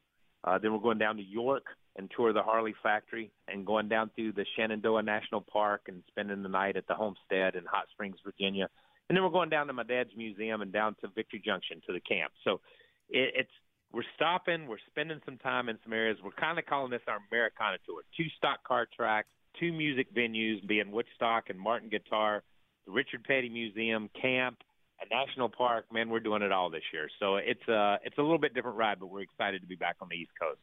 [0.44, 1.64] Uh, then we're going down to York
[1.96, 6.44] and tour the Harley factory and going down through the Shenandoah National Park and spending
[6.44, 8.70] the night at the homestead in Hot Springs, Virginia.
[9.10, 11.94] And then we're going down to my dad's museum and down to Victory Junction to
[11.94, 12.32] the camp.
[12.44, 12.62] So
[13.10, 13.52] it, it's
[13.92, 16.18] we're stopping, we're spending some time in some areas.
[16.24, 18.02] We're kind of calling this our Americana tour.
[18.16, 22.44] Two stock car tracks, two music venues being Woodstock and Martin Guitar,
[22.86, 24.58] the Richard Petty Museum, camp,
[25.02, 25.86] a national park.
[25.92, 27.10] Man, we're doing it all this year.
[27.20, 29.96] So it's a it's a little bit different ride, but we're excited to be back
[30.02, 30.62] on the East Coast.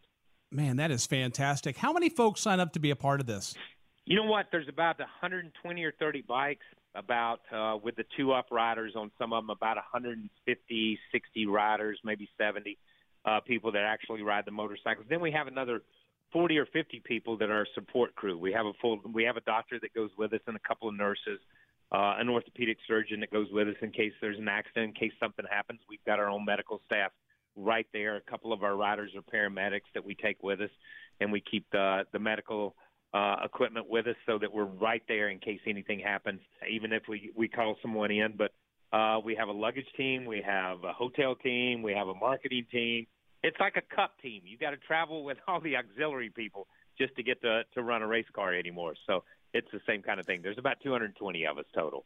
[0.52, 1.76] Man, that is fantastic.
[1.76, 3.54] How many folks sign up to be a part of this?
[4.04, 4.46] You know what?
[4.52, 6.64] There's about 120 or 30 bikes.
[6.94, 11.98] About uh, with the two up riders on some of them, about 150, 60 riders,
[12.02, 12.78] maybe 70
[13.26, 15.06] uh, people that actually ride the motorcycles.
[15.08, 15.82] Then we have another
[16.32, 18.38] 40 or 50 people that are support crew.
[18.38, 20.88] We have a full, we have a doctor that goes with us and a couple
[20.88, 21.40] of nurses,
[21.92, 25.12] uh, an orthopedic surgeon that goes with us in case there's an accident, in case
[25.20, 25.80] something happens.
[25.88, 27.12] We've got our own medical staff
[27.56, 28.16] right there.
[28.16, 30.70] A couple of our riders are paramedics that we take with us,
[31.20, 32.76] and we keep the the medical
[33.14, 37.04] uh, equipment with us so that we're right there in case anything happens, even if
[37.08, 38.34] we we call someone in.
[38.36, 38.52] But
[38.92, 42.66] uh, we have a luggage team, we have a hotel team, we have a marketing
[42.70, 43.06] team,
[43.46, 44.42] it's like a cup team.
[44.44, 46.66] You got to travel with all the auxiliary people
[46.98, 48.94] just to get to to run a race car anymore.
[49.06, 49.22] So
[49.54, 50.42] it's the same kind of thing.
[50.42, 52.04] There's about 220 of us total.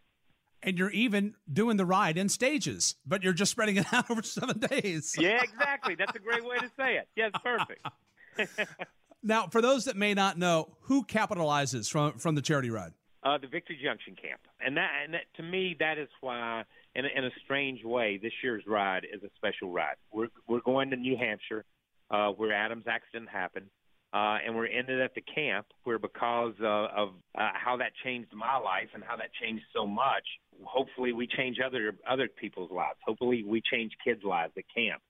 [0.62, 4.22] And you're even doing the ride in stages, but you're just spreading it out over
[4.22, 5.16] seven days.
[5.18, 5.94] yeah, exactly.
[5.94, 7.09] That's a great way to say it.
[7.16, 8.68] Yes, perfect.
[9.22, 12.92] now, for those that may not know, who capitalizes from from the charity ride?
[13.22, 17.05] Uh, the Victory Junction camp, and that, and that, to me, that is why in
[17.05, 19.96] a, in a strange way, this year's ride is a special ride.
[20.12, 21.64] We're we're going to New Hampshire,
[22.11, 23.66] uh, where Adam's accident happened,
[24.12, 28.33] uh, and we're ended at the camp where because uh, of uh, how that changed
[28.35, 30.24] my life and how that changed so much.
[30.64, 32.98] Hopefully, we change other other people's lives.
[33.07, 35.00] Hopefully, we change kids' lives at camp.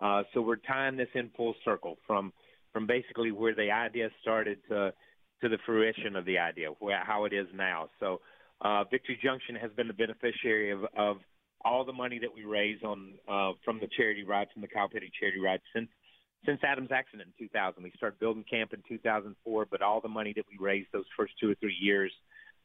[0.00, 2.32] Uh, so we're tying this in full circle from
[2.72, 4.92] from basically where the idea started to
[5.40, 7.88] to the fruition of the idea, where how it is now.
[7.98, 8.20] So
[8.62, 11.18] uh, Victory Junction has been the beneficiary of, of
[11.64, 14.88] all the money that we raise on uh, from the charity ride, from the Kyle
[14.88, 15.88] Petty charity ride since
[16.46, 17.82] since Adam's accident in 2000.
[17.82, 21.34] We started building camp in 2004, but all the money that we raised those first
[21.38, 22.10] two or three years,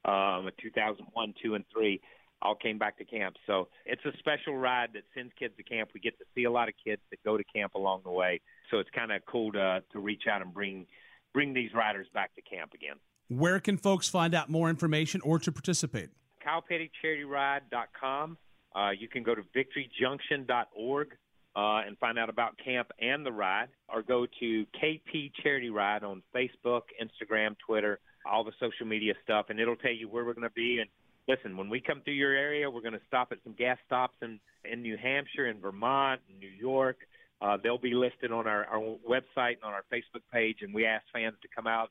[0.06, 2.00] um, 2001, two, and three,
[2.42, 3.36] all came back to camp.
[3.46, 5.90] So it's a special ride that sends kids to camp.
[5.94, 8.40] We get to see a lot of kids that go to camp along the way.
[8.72, 10.86] So it's kind of cool to to reach out and bring
[11.34, 12.96] bring these riders back to camp again.
[13.28, 16.10] Where can folks find out more information or to participate?
[16.46, 18.38] KylePettyCharityRide.com.
[18.76, 21.08] Uh, you can go to victoryjunction.org
[21.56, 26.04] uh, and find out about camp and the ride, or go to KP Charity Ride
[26.04, 30.34] on Facebook, Instagram, Twitter, all the social media stuff, and it'll tell you where we're
[30.34, 30.80] going to be.
[30.80, 30.90] And
[31.28, 34.16] listen, when we come through your area, we're going to stop at some gas stops
[34.22, 36.98] in, in New Hampshire, in Vermont, in New York.
[37.42, 40.86] Uh, they'll be listed on our, our website and on our Facebook page, and we
[40.86, 41.90] ask fans to come out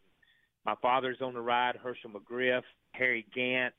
[0.64, 3.74] My father's on the ride, Hershel McGriff, Harry Gant,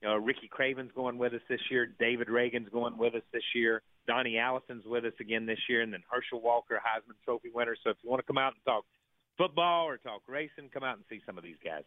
[0.00, 1.92] you know, Ricky Craven's going with us this year.
[1.98, 3.82] David Ragan's going with us this year.
[4.06, 7.76] Donnie Allison's with us again this year, and then Herschel Walker, Heisman Trophy winner.
[7.82, 8.84] So if you want to come out and talk
[9.36, 11.82] football or talk racing, come out and see some of these guys.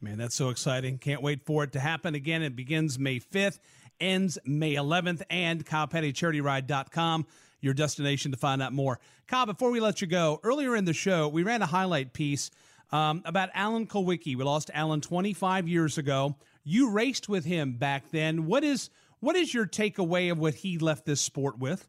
[0.00, 0.98] Man, that's so exciting.
[0.98, 2.42] Can't wait for it to happen again.
[2.42, 3.60] It begins May 5th,
[4.00, 7.26] ends May 11th, and KylePettyCharityRide.com,
[7.60, 8.98] your destination to find out more.
[9.26, 12.50] Kyle, before we let you go, earlier in the show, we ran a highlight piece
[12.90, 14.36] um, about Alan Kulwicki.
[14.36, 16.36] We lost Alan 25 years ago.
[16.64, 18.46] You raced with him back then.
[18.46, 21.88] What is what is your takeaway of what he left this sport with?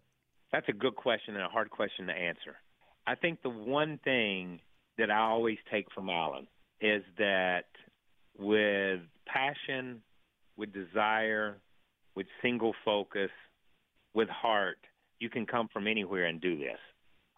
[0.51, 2.55] That's a good question and a hard question to answer.
[3.05, 4.59] I think the one thing
[4.97, 6.47] that I always take from Alan
[6.81, 7.65] is that
[8.37, 10.01] with passion,
[10.55, 11.57] with desire,
[12.15, 13.29] with single focus,
[14.13, 14.79] with heart,
[15.19, 16.79] you can come from anywhere and do this.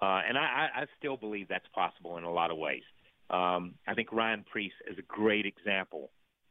[0.02, 2.84] Uh, and I, I still believe that's possible in a lot of ways.
[3.30, 6.10] Um, I think Ryan Preece is a great example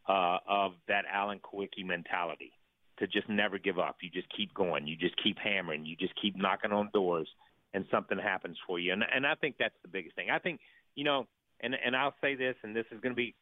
[0.08, 2.52] uh, of that Alan Kulwicki mentality
[2.98, 3.96] to just never give up.
[4.00, 4.86] You just keep going.
[4.86, 5.84] You just keep hammering.
[5.84, 7.28] You just keep knocking on doors,
[7.74, 8.92] and something happens for you.
[8.92, 10.30] And and I think that's the biggest thing.
[10.30, 10.60] I think
[10.94, 11.26] you know,
[11.60, 13.34] and and I'll say this, and this is going to be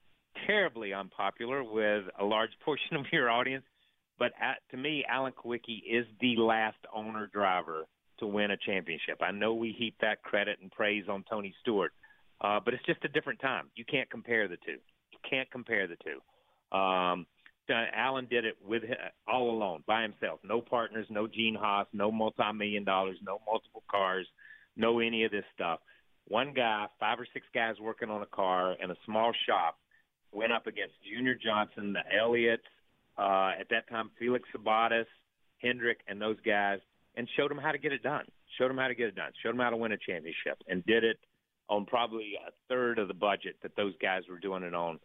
[0.47, 3.65] terribly unpopular with a large portion of your audience,
[4.19, 7.87] but at, to me, Alan Kulwicki is the last owner driver
[8.19, 9.21] to win a championship.
[9.21, 11.93] I know we heap that credit and praise on Tony Stewart,
[12.41, 13.71] uh, but it's just a different time.
[13.77, 14.79] You can't compare the two.
[15.13, 16.77] You can't compare the two.
[16.77, 17.27] Um,
[17.69, 18.83] Alan did it with
[19.27, 20.41] all alone, by himself.
[20.45, 24.27] No partners, no Gene Haas, no multi-million dollars, no multiple cars,
[24.77, 25.81] no any of this stuff.
[26.29, 29.79] One guy, five or six guys working on a car in a small shop,
[30.33, 32.59] went up against Junior Johnson, the Elliotts,
[33.19, 35.07] uh, at that time Felix Sabates,
[35.59, 36.81] Hendrick, and those guys,
[37.17, 38.25] and showed them how to get it done.
[38.59, 39.33] Showed them how to get it done.
[39.43, 41.19] Showed them how to win a championship, and did it
[41.69, 44.99] on probably a third of the budget that those guys were doing it on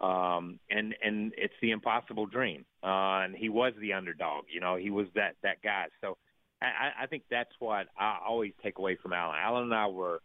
[0.00, 2.64] um, and and it's the impossible dream.
[2.82, 4.44] Uh, and he was the underdog.
[4.52, 5.86] You know, he was that that guy.
[6.00, 6.16] So
[6.62, 9.36] I, I think that's what I always take away from Alan.
[9.42, 10.20] Alan and I were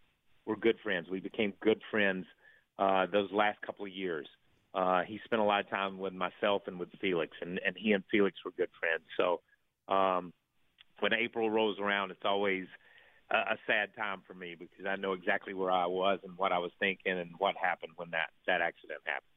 [0.46, 1.08] were good friends.
[1.10, 2.26] We became good friends
[2.78, 4.28] uh, those last couple of years.
[4.76, 7.92] Uh, he spent a lot of time with myself and with Felix, and, and he
[7.94, 9.04] and Felix were good friends.
[9.18, 9.42] So
[9.94, 10.34] um,
[11.00, 12.66] when April rolls around, it's always
[13.32, 16.52] a, a sad time for me because I know exactly where I was and what
[16.52, 19.28] I was thinking and what happened when that that accident happened.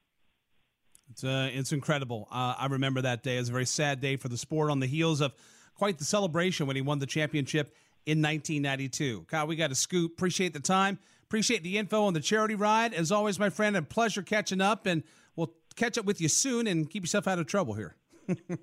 [1.11, 2.29] It's uh, it's incredible.
[2.31, 4.87] Uh, I remember that day as a very sad day for the sport on the
[4.87, 5.35] heels of
[5.75, 7.75] quite the celebration when he won the championship
[8.07, 9.27] in 1992.
[9.29, 10.13] Kyle, we got a scoop.
[10.13, 10.99] Appreciate the time.
[11.25, 12.95] Appreciate the info on the charity ride.
[12.95, 15.03] As always, my friend, a pleasure catching up, and
[15.35, 17.97] we'll catch up with you soon and keep yourself out of trouble here.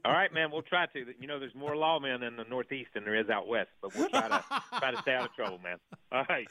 [0.05, 0.51] All right, man.
[0.51, 1.05] We'll try to.
[1.19, 4.09] You know, there's more lawmen in the Northeast than there is out west, but we'll
[4.09, 4.43] try to
[4.79, 5.77] try to stay out of trouble, man.
[6.11, 6.47] All right.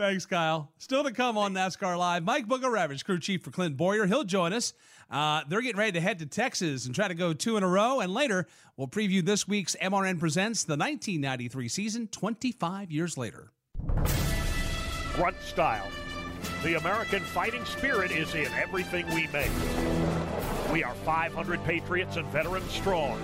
[0.00, 0.72] Thanks, Kyle.
[0.78, 4.06] Still to come on NASCAR Live, Mike Bugarewicz, crew chief for Clint Bowyer.
[4.06, 4.72] He'll join us.
[5.10, 7.68] Uh, they're getting ready to head to Texas and try to go two in a
[7.68, 8.00] row.
[8.00, 8.46] And later,
[8.78, 13.52] we'll preview this week's MRN Presents the 1993 season, 25 years later.
[15.14, 15.88] Grunt style.
[16.62, 19.50] The American fighting spirit is in everything we make.
[20.72, 23.20] We are 500 patriots and veterans strong,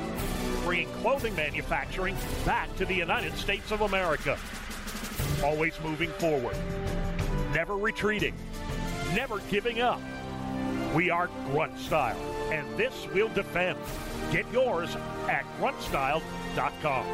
[0.65, 4.37] bringing clothing manufacturing back to the United States of America
[5.43, 6.57] always moving forward,
[7.53, 8.35] never retreating,
[9.15, 10.01] never giving up.
[10.95, 12.19] We are Grunt Style,
[12.51, 13.79] and this we'll defend.
[14.33, 14.97] Get yours
[15.29, 17.05] at gruntstyle.com.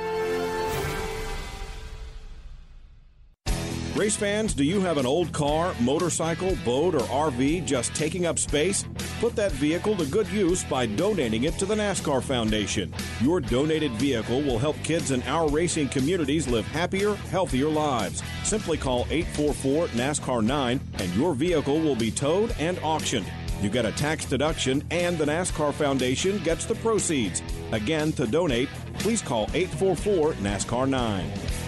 [3.95, 8.39] Race fans, do you have an old car, motorcycle, boat, or RV just taking up
[8.39, 8.87] space?
[9.21, 12.95] Put that vehicle to good use by donating it to the NASCAR Foundation.
[13.21, 18.23] Your donated vehicle will help kids in our racing communities live happier, healthier lives.
[18.45, 23.31] Simply call 844 NASCAR 9 and your vehicle will be towed and auctioned.
[23.61, 27.43] You get a tax deduction, and the NASCAR Foundation gets the proceeds.
[27.71, 31.62] Again, to donate, please call 844 NASCAR 9.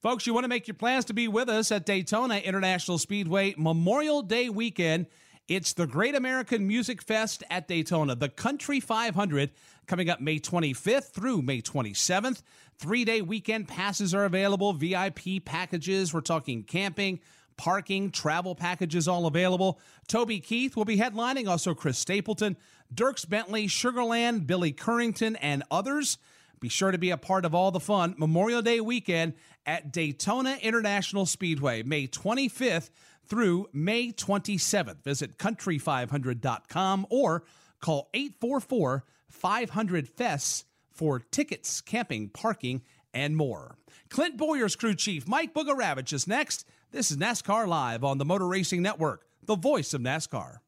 [0.00, 3.56] Folks, you want to make your plans to be with us at Daytona International Speedway
[3.58, 5.06] Memorial Day weekend.
[5.48, 9.50] It's the Great American Music Fest at Daytona, the Country 500,
[9.88, 12.42] coming up May 25th through May 27th.
[12.76, 16.14] Three day weekend passes are available, VIP packages.
[16.14, 17.18] We're talking camping,
[17.56, 19.80] parking, travel packages all available.
[20.06, 22.56] Toby Keith will be headlining, also Chris Stapleton,
[22.94, 26.18] Dierks Bentley, Sugarland, Billy Currington, and others.
[26.60, 29.34] Be sure to be a part of all the fun Memorial Day weekend
[29.66, 32.90] at Daytona International Speedway, May 25th
[33.26, 35.02] through May 27th.
[35.02, 37.44] Visit country500.com or
[37.80, 42.82] call 844 500 FESS for tickets, camping, parking,
[43.14, 43.76] and more.
[44.10, 46.66] Clint Bowyer's crew chief Mike Ravage is next.
[46.90, 50.58] This is NASCAR Live on the Motor Racing Network the voice of NASCAR.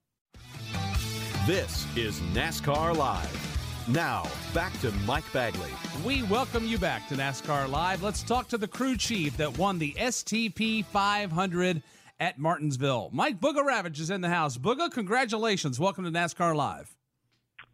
[1.47, 3.49] This is NASCAR Live.
[3.93, 5.72] Now, back to Mike Bagley.
[6.05, 8.05] We welcome you back to NASCAR Live.
[8.05, 11.82] Let's talk to the crew chief that won the STP 500
[12.20, 13.11] at Martinsville.
[13.12, 14.57] Mike Bugarewicz is in the house.
[14.57, 15.80] Booger, congratulations.
[15.80, 16.95] Welcome to NASCAR Live.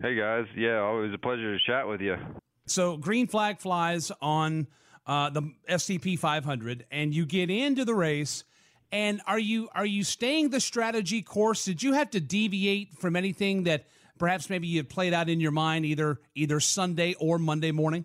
[0.01, 0.47] Hey, guys.
[0.57, 2.17] Yeah, always a pleasure to chat with you.
[2.65, 4.69] So, green flag flies on
[5.07, 8.45] uh, the STP 500, and you get into the race.
[8.91, 11.67] And are you are you staying the strategy course?
[11.67, 13.85] Did you have to deviate from anything that
[14.19, 18.05] perhaps maybe you had played out in your mind either either Sunday or Monday morning?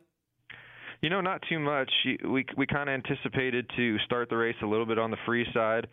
[1.01, 1.91] You know, not too much.
[2.23, 5.45] We we kind of anticipated to start the race a little bit on the free
[5.53, 5.87] side,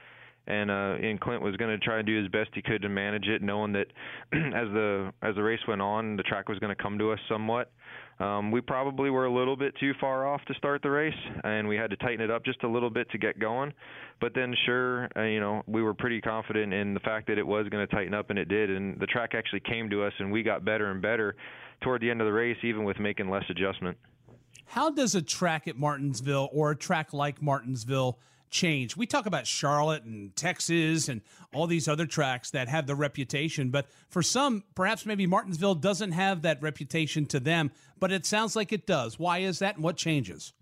[0.46, 2.88] and uh, and Clint was going to try and do his best he could to
[2.88, 3.86] manage it, knowing that
[4.32, 7.18] as the as the race went on, the track was going to come to us
[7.28, 7.72] somewhat.
[8.20, 11.14] Um, we probably were a little bit too far off to start the race,
[11.44, 13.72] and we had to tighten it up just a little bit to get going.
[14.20, 17.46] But then, sure, uh, you know, we were pretty confident in the fact that it
[17.46, 18.70] was going to tighten up, and it did.
[18.70, 21.36] And the track actually came to us, and we got better and better
[21.80, 23.96] toward the end of the race, even with making less adjustment.
[24.66, 28.18] How does a track at Martinsville or a track like Martinsville
[28.50, 28.96] change.
[28.96, 31.20] We talk about Charlotte and Texas and
[31.52, 36.12] all these other tracks that have the reputation, but for some, perhaps maybe Martinsville doesn't
[36.12, 39.18] have that reputation to them, but it sounds like it does.
[39.18, 40.52] Why is that and what changes?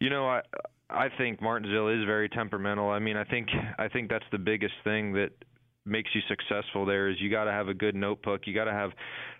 [0.00, 0.42] You know, I
[0.90, 2.90] I think Martinsville is very temperamental.
[2.90, 5.30] I mean, I think I think that's the biggest thing that
[5.86, 8.42] makes you successful there is you got to have a good notebook.
[8.46, 8.90] You got to have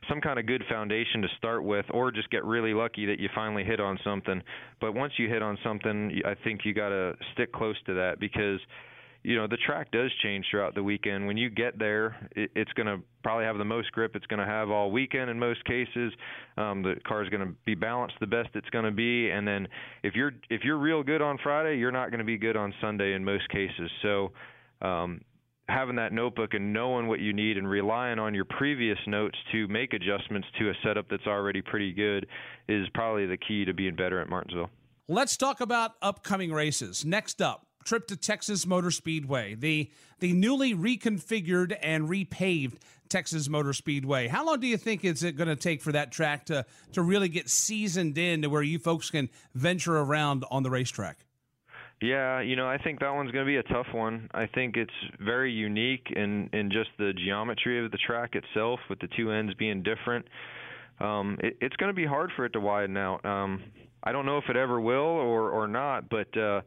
[0.09, 3.29] some kind of good foundation to start with, or just get really lucky that you
[3.35, 4.43] finally hit on something.
[4.81, 8.21] But once you hit on something, I think you got to stick close to that
[8.21, 8.61] because
[9.23, 11.27] you know the track does change throughout the weekend.
[11.27, 14.41] When you get there, it, it's going to probably have the most grip it's going
[14.41, 16.13] to have all weekend in most cases.
[16.59, 19.49] Um, the car is going to be balanced the best it's going to be, and
[19.49, 19.67] then
[20.03, 22.75] if you're if you're real good on Friday, you're not going to be good on
[22.83, 23.91] Sunday in most cases.
[24.03, 24.33] So
[24.83, 25.23] um,
[25.69, 29.67] having that notebook and knowing what you need and relying on your previous notes to
[29.69, 32.27] make adjustments to a setup that's already pretty good
[32.69, 34.71] is probably the key to being better at Martinsville.
[35.09, 37.05] Let's talk about upcoming races.
[37.05, 39.91] Next up, trip to Texas Motor Speedway, the
[40.21, 44.29] the newly reconfigured and repaved Texas Motor Speedway.
[44.29, 47.03] How long do you think is it going to take for that track to to
[47.03, 51.19] really get seasoned in to where you folks can venture around on the racetrack?
[52.01, 54.29] Yeah, you know, I think that one's going to be a tough one.
[54.35, 58.99] I think it's very unique in in just the geometry of the track itself, with
[58.99, 60.27] the two ends being different.
[61.01, 63.25] Um, it, it's going to be hard for it to widen out.
[63.25, 63.63] Um,
[64.03, 66.61] I don't know if it ever will or or not, but uh,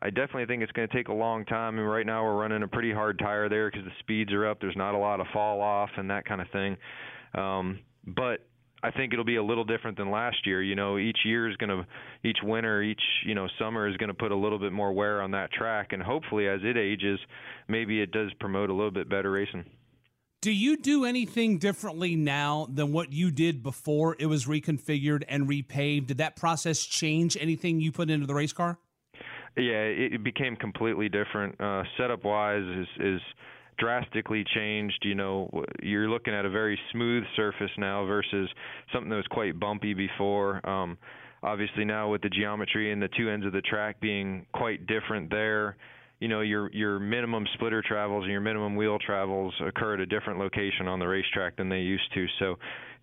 [0.00, 1.78] I definitely think it's going to take a long time.
[1.78, 4.60] And right now we're running a pretty hard tire there because the speeds are up.
[4.60, 6.76] There's not a lot of fall off and that kind of thing.
[7.34, 8.40] Um, but
[8.84, 10.62] I think it'll be a little different than last year.
[10.62, 11.86] You know, each year is going to,
[12.22, 15.22] each winter, each you know summer is going to put a little bit more wear
[15.22, 17.18] on that track, and hopefully, as it ages,
[17.66, 19.64] maybe it does promote a little bit better racing.
[20.42, 25.48] Do you do anything differently now than what you did before it was reconfigured and
[25.48, 26.08] repaved?
[26.08, 28.76] Did that process change anything you put into the race car?
[29.56, 31.58] Yeah, it became completely different.
[31.58, 33.20] Uh, setup wise, is is
[33.78, 34.98] drastically changed.
[35.02, 38.48] You know, you're looking at a very smooth surface now versus
[38.92, 40.66] something that was quite bumpy before.
[40.68, 40.98] Um,
[41.42, 45.30] obviously, now with the geometry and the two ends of the track being quite different
[45.30, 45.76] there,
[46.20, 50.06] you know, your your minimum splitter travels and your minimum wheel travels occur at a
[50.06, 52.26] different location on the racetrack than they used to.
[52.38, 52.56] So,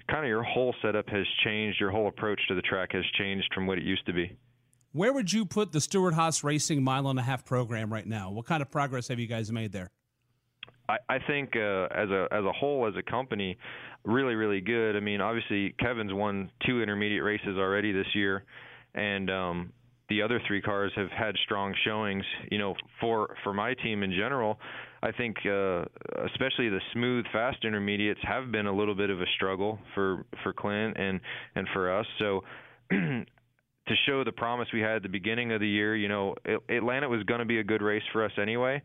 [0.10, 1.80] kind of your whole setup has changed.
[1.80, 4.36] Your whole approach to the track has changed from what it used to be.
[4.94, 8.30] Where would you put the Stewart Haas Racing mile and a half program right now?
[8.30, 9.90] What kind of progress have you guys made there?
[10.90, 13.58] I, think uh, as a as a whole as a company,
[14.04, 14.96] really really good.
[14.96, 18.44] I mean, obviously Kevin's won two intermediate races already this year,
[18.94, 19.74] and um,
[20.10, 22.24] the other three cars have had strong showings.
[22.52, 24.60] You know, for for my team in general,
[25.02, 25.86] I think uh,
[26.26, 30.54] especially the smooth fast intermediates have been a little bit of a struggle for for
[30.54, 31.20] Clint and
[31.56, 32.06] and for us.
[32.20, 32.44] So.
[33.88, 36.36] to show the promise we had at the beginning of the year, you know,
[36.70, 38.82] Atlanta was going to be a good race for us anyway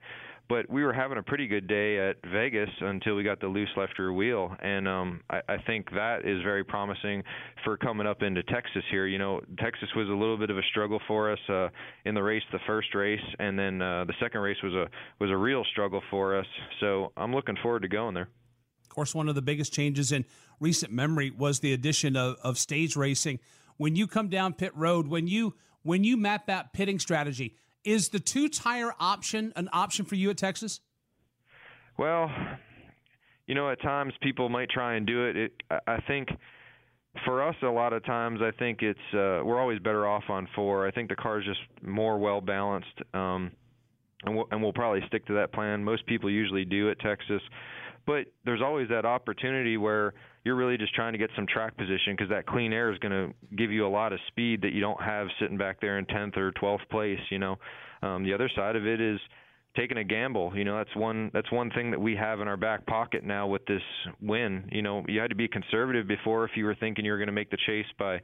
[0.48, 3.68] but we were having a pretty good day at Vegas until we got the loose
[3.76, 7.22] left rear wheel, and um, I, I think that is very promising
[7.64, 9.06] for coming up into Texas here.
[9.06, 11.68] You know, Texas was a little bit of a struggle for us uh,
[12.04, 14.86] in the race, the first race, and then uh, the second race was a
[15.20, 16.46] was a real struggle for us.
[16.80, 18.28] So I'm looking forward to going there.
[18.84, 20.24] Of course, one of the biggest changes in
[20.60, 23.40] recent memory was the addition of, of stage racing.
[23.76, 28.10] When you come down pit road, when you when you map out pitting strategy is
[28.10, 30.80] the two tire option an option for you at Texas?
[31.96, 32.30] Well,
[33.46, 35.36] you know, at times people might try and do it.
[35.36, 35.52] it
[35.86, 36.28] I think
[37.24, 40.46] for us, a lot of times, I think it's uh, we're always better off on
[40.54, 40.86] four.
[40.86, 43.00] I think the car is just more well balanced.
[43.14, 43.52] Um,
[44.24, 45.84] and we'll, and we'll probably stick to that plan.
[45.84, 47.40] Most people usually do at Texas,
[48.06, 50.14] but there's always that opportunity where
[50.46, 53.10] you're really just trying to get some track position because that clean air is going
[53.10, 56.06] to give you a lot of speed that you don't have sitting back there in
[56.06, 57.18] 10th or 12th place.
[57.30, 57.56] You know,
[58.00, 59.18] um, the other side of it is
[59.76, 60.52] taking a gamble.
[60.54, 63.48] You know, that's one that's one thing that we have in our back pocket now
[63.48, 63.82] with this
[64.22, 64.68] win.
[64.70, 67.26] You know, you had to be conservative before if you were thinking you were going
[67.26, 68.20] to make the chase by,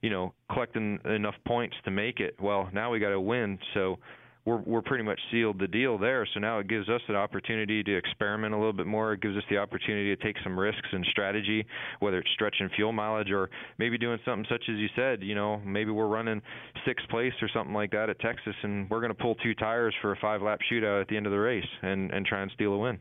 [0.00, 2.36] you know, collecting enough points to make it.
[2.40, 3.58] Well, now we got to win.
[3.74, 3.98] So
[4.44, 6.26] we're we're pretty much sealed the deal there.
[6.34, 9.14] So now it gives us an opportunity to experiment a little bit more.
[9.14, 11.66] It gives us the opportunity to take some risks and strategy,
[12.00, 15.22] whether it's stretching fuel mileage or maybe doing something such as you said.
[15.22, 16.42] You know, maybe we're running
[16.86, 19.94] sixth place or something like that at Texas, and we're going to pull two tires
[20.02, 22.50] for a five lap shootout at the end of the race and and try and
[22.54, 22.98] steal a win.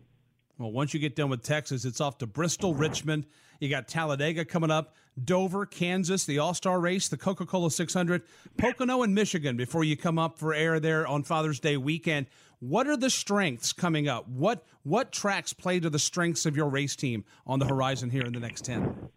[0.58, 3.26] Well, once you get done with Texas, it's off to Bristol, Richmond.
[3.60, 8.24] You got Talladega coming up, Dover, Kansas, the All Star race, the Coca Cola 600,
[8.58, 12.28] Pocono, and Michigan before you come up for air there on Father's Day weekend.
[12.60, 14.28] What are the strengths coming up?
[14.28, 18.24] What what tracks play to the strengths of your race team on the horizon here
[18.24, 19.10] in the next ten?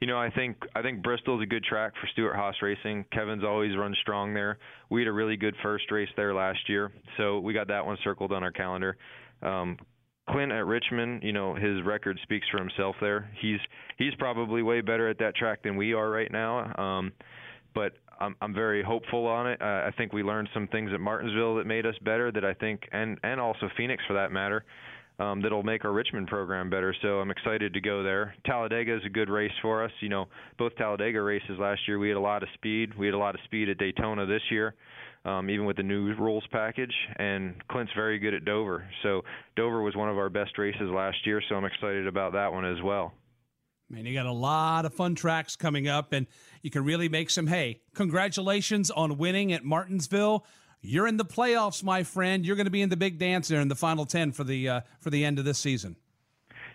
[0.00, 3.04] You know, I think I think Bristol's a good track for Stewart Haas Racing.
[3.12, 4.58] Kevin's always run strong there.
[4.90, 7.98] We had a really good first race there last year, so we got that one
[8.04, 8.96] circled on our calendar.
[9.42, 9.76] Um,
[10.28, 13.30] Clint at Richmond, you know, his record speaks for himself there.
[13.40, 13.58] He's
[13.96, 16.74] he's probably way better at that track than we are right now.
[16.78, 17.12] Um,
[17.74, 19.60] but I'm I'm very hopeful on it.
[19.60, 22.30] Uh, I think we learned some things at Martinsville that made us better.
[22.30, 24.64] That I think, and and also Phoenix for that matter,
[25.18, 26.94] um, that'll make our Richmond program better.
[27.02, 28.34] So I'm excited to go there.
[28.44, 29.92] Talladega is a good race for us.
[30.00, 30.26] You know,
[30.58, 32.96] both Talladega races last year we had a lot of speed.
[32.98, 34.74] We had a lot of speed at Daytona this year
[35.28, 36.94] um, even with the new rules package.
[37.16, 38.88] And Clint's very good at Dover.
[39.02, 39.22] So
[39.56, 42.64] Dover was one of our best races last year, so I'm excited about that one
[42.64, 43.12] as well.
[43.90, 46.26] Man, you got a lot of fun tracks coming up, and
[46.62, 47.80] you can really make some hay.
[47.94, 50.44] Congratulations on winning at Martinsville.
[50.82, 52.44] You're in the playoffs, my friend.
[52.44, 54.68] You're going to be in the big dance there in the final ten for the
[54.68, 55.96] uh, for the end of this season.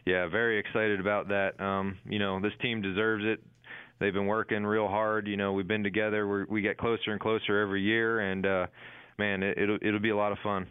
[0.05, 1.59] Yeah, very excited about that.
[1.61, 3.39] Um, you know, this team deserves it
[3.99, 5.27] they've been working real hard.
[5.27, 6.27] You know, we've been together.
[6.27, 8.67] we we get closer and closer every year, and uh,
[9.17, 10.67] man, it, it'll it'll be a lot of fun.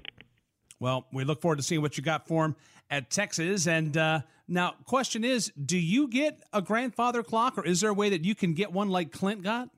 [0.81, 2.57] Well, we look forward to seeing what you got for him
[2.91, 3.69] at Texas.
[3.69, 7.95] And uh, now, question is, do you get a grandfather clock, or is there a
[7.95, 9.69] way that you can get one like Clint got?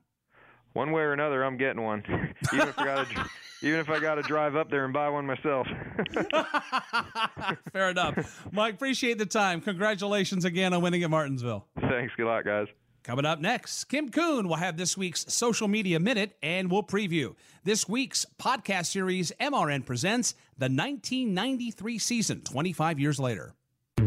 [0.73, 2.03] One way or another, I'm getting one.
[2.53, 3.25] even if I got to,
[3.61, 5.67] even if I got to drive up there and buy one myself.
[7.71, 8.73] Fair enough, Mike.
[8.73, 9.61] Appreciate the time.
[9.61, 11.67] Congratulations again on winning at Martinsville.
[11.79, 12.67] Thanks a lot, guys.
[13.05, 17.35] Coming up next, Kim Coon will have this week's social media minute and we'll preview
[17.63, 23.53] this week's podcast series MRN presents the 1993 season 25 years later.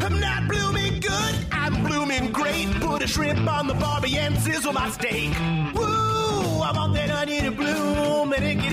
[0.00, 2.68] I'm not blooming good, I'm blooming great.
[2.80, 5.30] Put a shrimp on the barbie and sizzle my steak.
[5.76, 5.84] Woo,
[6.60, 8.72] I want that onion to bloom and it get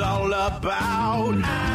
[0.00, 1.69] all about.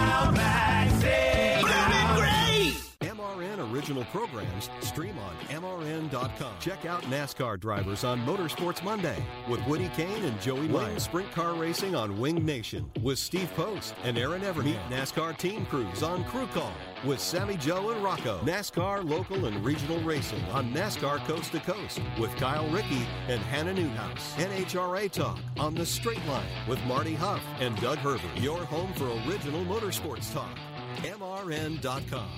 [3.86, 6.54] Original programs stream on MRN.com.
[6.60, 11.54] Check out NASCAR drivers on Motorsports Monday with Woody Cain and Joey Wing Sprint Car
[11.54, 14.64] Racing on Wing Nation with Steve Post and Aaron Evernham.
[14.64, 16.74] Meet NASCAR Team Crews on Crew Call
[17.06, 18.40] with Sammy Joe and Rocco.
[18.40, 23.76] NASCAR local and regional racing on NASCAR Coast to Coast with Kyle Rickey and Hannah
[23.76, 24.34] Newhouse.
[24.38, 28.36] NHRA Talk on The Straight Line with Marty Huff and Doug Herbert.
[28.38, 30.58] Your home for original motorsports talk.
[31.04, 32.32] MRN.com.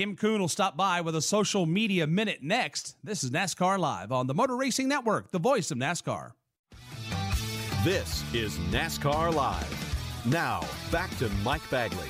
[0.00, 2.96] Kim Coon will stop by with a social media minute next.
[3.04, 6.32] This is NASCAR Live on the Motor Racing Network, the voice of NASCAR.
[7.84, 10.24] This is NASCAR Live.
[10.24, 12.08] Now, back to Mike Bagley.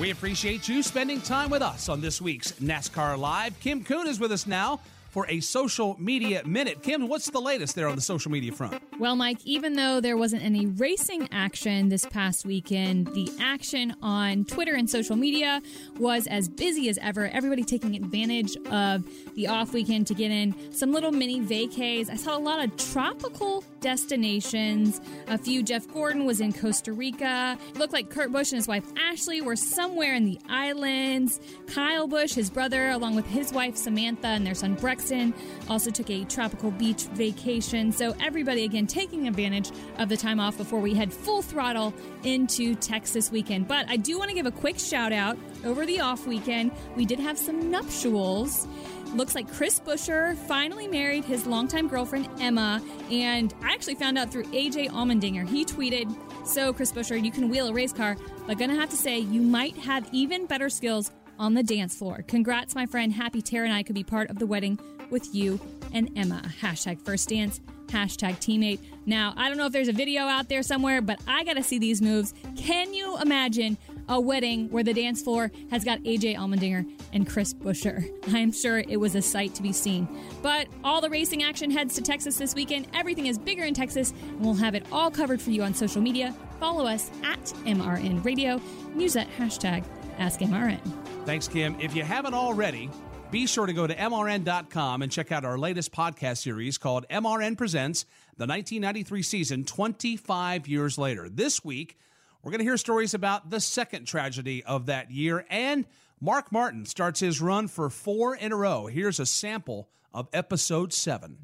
[0.00, 3.58] We appreciate you spending time with us on this week's NASCAR Live.
[3.58, 4.78] Kim Coon is with us now
[5.14, 6.82] for a social media minute.
[6.82, 8.82] Kim, what's the latest there on the social media front?
[8.98, 14.44] Well, Mike, even though there wasn't any racing action this past weekend, the action on
[14.44, 15.62] Twitter and social media
[16.00, 17.28] was as busy as ever.
[17.28, 19.04] Everybody taking advantage of
[19.36, 22.10] the off weekend to get in some little mini vacays.
[22.10, 25.00] I saw a lot of tropical destinations.
[25.28, 27.56] A few, Jeff Gordon was in Costa Rica.
[27.68, 31.38] It looked like Kurt Busch and his wife Ashley were somewhere in the islands.
[31.68, 34.74] Kyle Busch, his brother, along with his wife Samantha and their son
[35.04, 35.34] Brexton,
[35.68, 37.92] also took a tropical beach vacation.
[37.92, 41.92] So everybody, again, taking advantage of the time off before we head full throttle
[42.22, 43.68] into Texas weekend.
[43.68, 46.72] But I do want to give a quick shout out over the off weekend.
[46.96, 48.66] We did have some nuptials
[49.14, 52.82] looks like Chris Buescher finally married his longtime girlfriend Emma.
[53.12, 55.48] And I actually found out through AJ Allmendinger.
[55.48, 56.12] He tweeted,
[56.44, 58.16] So, Chris Buescher, you can wheel a race car,
[58.48, 62.24] but gonna have to say you might have even better skills on the dance floor.
[62.26, 63.12] Congrats, my friend.
[63.12, 64.78] Happy Tara and I could be part of the wedding
[65.10, 65.60] with you
[65.92, 66.42] and Emma.
[66.60, 68.80] Hashtag first dance, hashtag teammate.
[69.06, 71.78] Now, I don't know if there's a video out there somewhere, but I gotta see
[71.78, 72.34] these moves.
[72.56, 73.78] Can you imagine
[74.08, 78.10] a wedding where the dance floor has got AJ Allmendinger and Chris Buescher?
[78.34, 80.08] I'm sure it was a sight to be seen.
[80.42, 82.88] But all the racing action heads to Texas this weekend.
[82.94, 86.02] Everything is bigger in Texas, and we'll have it all covered for you on social
[86.02, 86.34] media.
[86.58, 88.60] Follow us at MRN Radio
[88.96, 89.84] use that hashtag
[90.18, 91.03] AskMRN.
[91.26, 91.80] Thanks, Kim.
[91.80, 92.90] If you haven't already,
[93.30, 97.56] be sure to go to MRN.com and check out our latest podcast series called MRN
[97.56, 98.04] Presents
[98.36, 101.30] the 1993 season 25 years later.
[101.30, 101.98] This week,
[102.42, 105.86] we're going to hear stories about the second tragedy of that year, and
[106.20, 108.86] Mark Martin starts his run for four in a row.
[108.86, 111.38] Here's a sample of episode seven.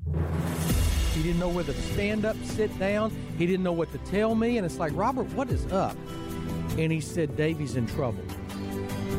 [1.14, 3.16] He didn't know whether to stand up, sit down.
[3.38, 4.58] He didn't know what to tell me.
[4.58, 5.96] And it's like, Robert, what is up?
[6.78, 8.22] And he said, Davey's in trouble.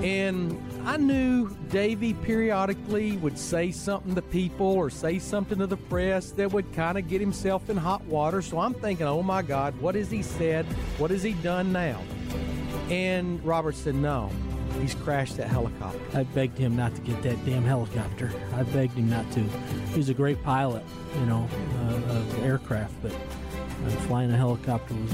[0.04, 5.78] And I knew Davey periodically would say something to people or say something to the
[5.78, 8.42] press that would kind of get himself in hot water.
[8.42, 10.66] So I'm thinking, oh my God, what has he said?
[10.98, 12.02] What has he done now?
[12.89, 14.32] And Robert said, no,
[14.82, 16.00] he's crashed that helicopter.
[16.14, 18.32] I begged him not to get that damn helicopter.
[18.56, 19.42] I begged him not to.
[19.94, 20.84] He's a great pilot,
[21.20, 21.48] you know,
[21.84, 25.14] uh, of aircraft, but uh, flying a helicopter was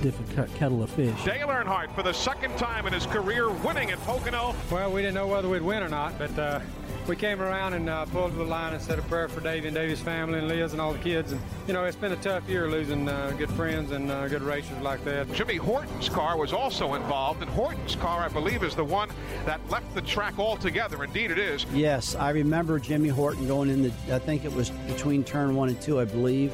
[0.00, 1.24] different cut- kettle of fish.
[1.24, 4.54] Dale Earnhardt for the second time in his career winning at Pocono.
[4.70, 6.60] Well, we didn't know whether we'd win or not, but uh,
[7.06, 9.68] we came around and uh, pulled to the line and said a prayer for Davey
[9.68, 11.32] and Davey's family and Liz and all the kids.
[11.32, 14.42] And, you know, it's been a tough year losing uh, good friends and uh, good
[14.42, 15.32] racers like that.
[15.32, 19.08] Jimmy Horton's car was also involved, and Horton's car, I believe, is the one
[19.44, 21.02] that left the track altogether.
[21.02, 21.66] Indeed, it is.
[21.72, 25.68] Yes, I remember Jimmy Horton going in the, I think it was between turn one
[25.68, 26.52] and two, I believe,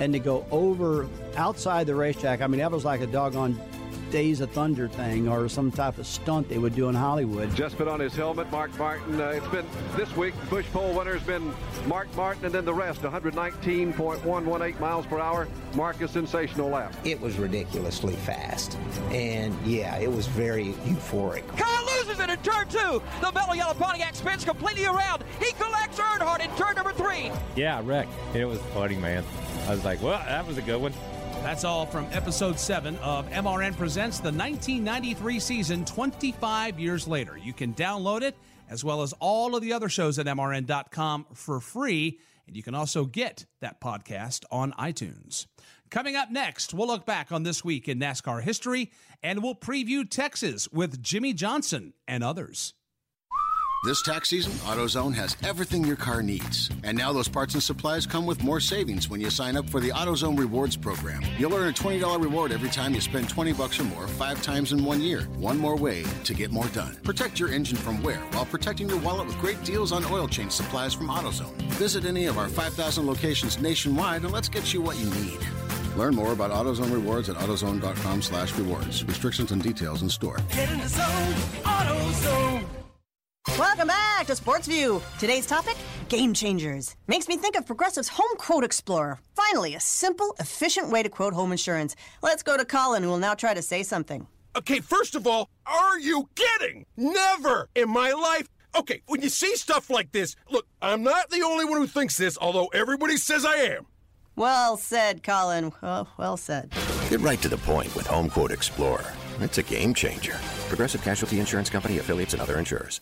[0.00, 2.40] and to go over outside the racetrack.
[2.40, 3.58] I mean, that was like a doggone
[4.14, 7.52] Days of Thunder thing or some type of stunt they would do in Hollywood.
[7.56, 9.20] Just put on his helmet, Mark Martin.
[9.20, 9.66] Uh, it's been
[9.96, 11.52] this week, Busch pole winner has been
[11.88, 15.48] Mark Martin, and then the rest 119.118 miles per hour.
[15.74, 16.94] Mark a sensational lap.
[17.04, 18.78] It was ridiculously fast.
[19.10, 21.44] And yeah, it was very euphoric.
[21.56, 23.02] Kyle loses it in turn two.
[23.20, 25.24] The mellow yellow Pontiac spins completely around.
[25.40, 27.32] He collects Earnhardt in turn number three.
[27.56, 28.06] Yeah, wreck.
[28.32, 29.24] It was funny, man.
[29.66, 30.92] I was like, well, that was a good one.
[31.42, 37.38] That's all from episode 7 of MRN Presents the 1993 season 25 years later.
[37.38, 38.36] You can download it
[38.68, 42.18] as well as all of the other shows at MRN.com for free.
[42.46, 45.46] And you can also get that podcast on iTunes.
[45.90, 48.90] Coming up next, we'll look back on this week in NASCAR history
[49.22, 52.74] and we'll preview Texas with Jimmie Johnson and others.
[53.84, 56.70] This tax season, AutoZone has everything your car needs.
[56.84, 59.78] And now those parts and supplies come with more savings when you sign up for
[59.78, 61.22] the AutoZone Rewards program.
[61.36, 64.72] You'll earn a $20 reward every time you spend 20 bucks or more five times
[64.72, 65.24] in one year.
[65.36, 66.96] One more way to get more done.
[67.02, 70.52] Protect your engine from wear while protecting your wallet with great deals on oil change
[70.52, 71.54] supplies from AutoZone.
[71.74, 75.38] Visit any of our 5,000 locations nationwide and let's get you what you need.
[75.94, 79.04] Learn more about AutoZone rewards at AutoZone.com slash rewards.
[79.04, 80.38] Restrictions and details in store.
[80.54, 82.83] Get in the zone, AutoZone.
[83.48, 85.00] Welcome back to Sports View.
[85.18, 85.76] Today's topic
[86.08, 86.96] game changers.
[87.06, 89.18] Makes me think of Progressive's Home Quote Explorer.
[89.36, 91.94] Finally, a simple, efficient way to quote home insurance.
[92.22, 94.26] Let's go to Colin, who will now try to say something.
[94.56, 96.84] Okay, first of all, are you kidding?
[96.96, 98.48] Never in my life.
[98.76, 102.16] Okay, when you see stuff like this, look, I'm not the only one who thinks
[102.16, 103.86] this, although everybody says I am.
[104.36, 105.72] Well said, Colin.
[105.80, 106.72] Well, well said.
[107.08, 109.12] Get right to the point with Home Quote Explorer.
[109.40, 110.36] It's a game changer.
[110.68, 113.00] Progressive Casualty Insurance Company affiliates and other insurers.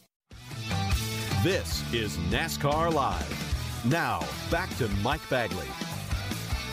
[1.43, 3.85] This is NASCAR Live.
[3.85, 5.67] Now, back to Mike Bagley.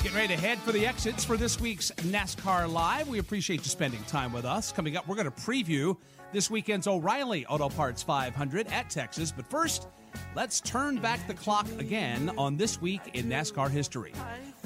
[0.04, 3.08] Getting ready to head for the exits for this week's NASCAR Live.
[3.08, 4.72] We appreciate you spending time with us.
[4.72, 5.98] Coming up, we're going to preview
[6.34, 9.32] this weekend's O'Reilly Auto Parts 500 at Texas.
[9.32, 9.88] But first,
[10.36, 14.14] let's turn back the clock again on this week in NASCAR history.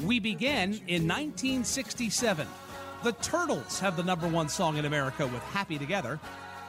[0.04, 2.46] We begin in 1967.
[3.06, 6.20] The Turtles have the number one song in America with Happy Together.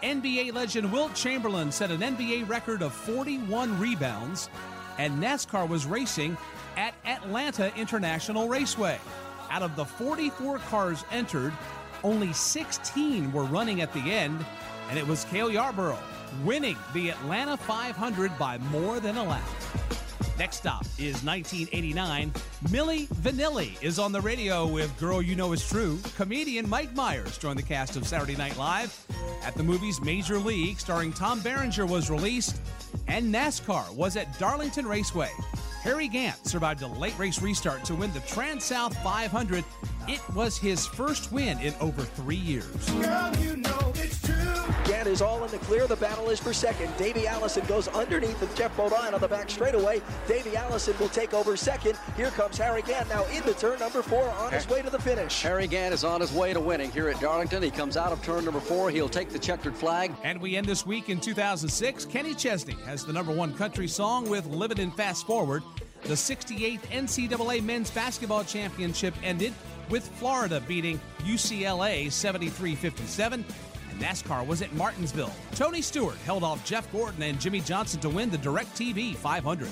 [0.05, 4.51] NBA legend Wilt Chamberlain set an NBA record of 41 rebounds,
[4.99, 6.37] and NASCAR was racing
[6.77, 8.99] at Atlanta International Raceway.
[9.49, 11.55] Out of the 44 cars entered,
[12.03, 14.45] only 16 were running at the end,
[14.91, 15.99] and it was Cale Yarborough
[16.45, 19.49] winning the Atlanta 500 by more than a lap.
[20.39, 22.31] Next stop is 1989.
[22.65, 25.99] Milli Vanilli is on the radio with Girl You Know Is True.
[26.17, 29.04] Comedian Mike Myers joined the cast of Saturday Night Live.
[29.45, 32.61] At the movie's Major League, starring Tom Berenger, was released,
[33.09, 35.31] and NASCAR was at Darlington Raceway.
[35.83, 39.63] Harry Gant survived a late race restart to win the TranSouth 500
[40.09, 42.91] It was his first win in over three years.
[42.91, 43.94] Girl, you know.
[44.85, 45.87] Gant is all in the clear.
[45.87, 46.95] The battle is for second.
[46.99, 50.03] Davey Allison goes underneath of Geoff Bodine on the back straightaway.
[50.29, 51.99] Davey Allison will take over second.
[52.17, 55.41] Here comes Harry Gant now into turn number four on his way to the finish.
[55.41, 57.63] Harry Gant is on his way to winning here at Darlington.
[57.63, 58.91] He comes out of turn number four.
[58.91, 60.13] He'll take the checkered flag.
[60.23, 62.05] And we end this week in 2006.
[62.05, 65.63] Kenny Chesney has the number one country song with Living in Fast Forward.
[66.03, 69.55] The 68th NCAA Men's Basketball Championship ended
[69.89, 73.45] with Florida beating UCLA 73 57.
[73.99, 75.33] NASCAR was at Martinsville.
[75.55, 79.69] Tony Stewart held off Jeff Gordon and Jimmie Johnson to win the DirecTV 500.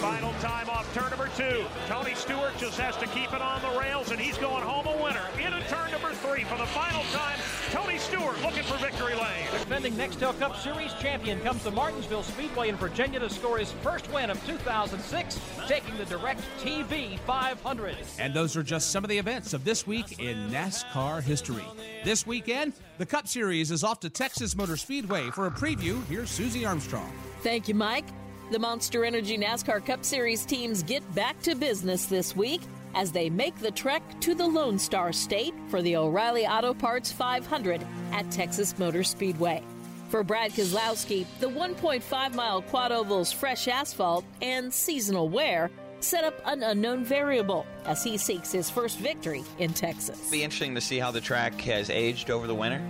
[0.00, 1.64] Final time off turn number two.
[1.86, 5.02] Tony Stewart just has to keep it on the rails, and he's going home a
[5.02, 5.22] winner.
[5.38, 7.38] Into turn number three for the final time.
[7.70, 9.46] Tony Stewart looking for victory lane.
[9.52, 14.10] Defending Nextel Cup Series champion comes to Martinsville Speedway in Virginia to score his first
[14.12, 17.96] win of 2006, taking the Direct TV 500.
[18.18, 21.64] And those are just some of the events of this week in NASCAR history.
[22.04, 26.04] This weekend, the Cup Series is off to Texas Motor Speedway for a preview.
[26.06, 27.12] Here's Susie Armstrong.
[27.42, 28.06] Thank you, Mike.
[28.50, 32.60] The Monster Energy NASCAR Cup Series teams get back to business this week
[32.96, 37.12] as they make the trek to the Lone Star State for the O'Reilly Auto Parts
[37.12, 39.62] 500 at Texas Motor Speedway.
[40.08, 45.70] For Brad Keselowski, the 1.5 mile quad oval's fresh asphalt and seasonal wear
[46.00, 50.18] set up an unknown variable as he seeks his first victory in Texas.
[50.18, 52.80] It'll Be interesting to see how the track has aged over the winter,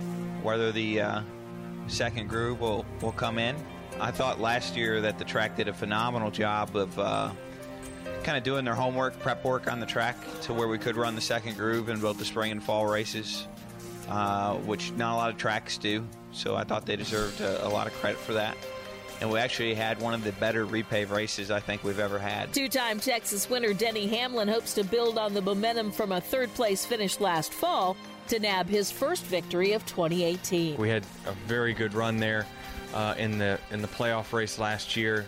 [0.41, 1.21] whether the uh,
[1.85, 3.55] second groove will, will come in.
[3.99, 7.31] I thought last year that the track did a phenomenal job of uh,
[8.23, 11.15] kind of doing their homework, prep work on the track to where we could run
[11.15, 13.47] the second groove in both the spring and fall races,
[14.09, 16.05] uh, which not a lot of tracks do.
[16.31, 18.55] So I thought they deserved a, a lot of credit for that.
[19.19, 22.51] And we actually had one of the better repave races I think we've ever had.
[22.53, 26.51] Two time Texas winner Denny Hamlin hopes to build on the momentum from a third
[26.55, 27.95] place finish last fall
[28.29, 30.77] to nab his first victory of 2018.
[30.77, 32.47] We had a very good run there
[32.93, 35.27] uh, in the in the playoff race last year.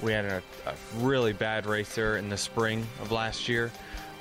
[0.00, 3.70] We had a, a really bad race there in the spring of last year.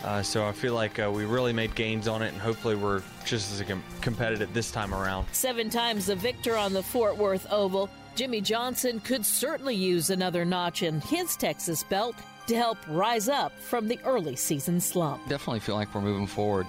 [0.04, 3.04] Uh, so I feel like uh, we really made gains on it, and hopefully we're
[3.24, 5.28] just as com- competitive this time around.
[5.32, 10.44] Seven times the victor on the Fort Worth Oval, Jimmie Johnson could certainly use another
[10.44, 12.16] notch in his Texas belt
[12.48, 15.22] to help rise up from the early season slump.
[15.30, 16.66] Definitely feel like we're moving forward.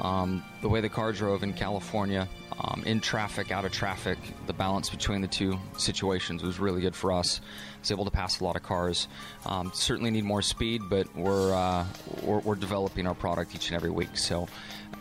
[0.00, 2.28] Um, the way the car drove in California,
[2.60, 6.94] um, in traffic, out of traffic, the balance between the two situations was really good
[6.94, 7.40] for us.
[7.40, 9.08] I was able to pass a lot of cars.
[9.46, 11.84] Um, certainly need more speed, but we're, uh,
[12.22, 14.16] we're, we're developing our product each and every week.
[14.16, 14.48] So.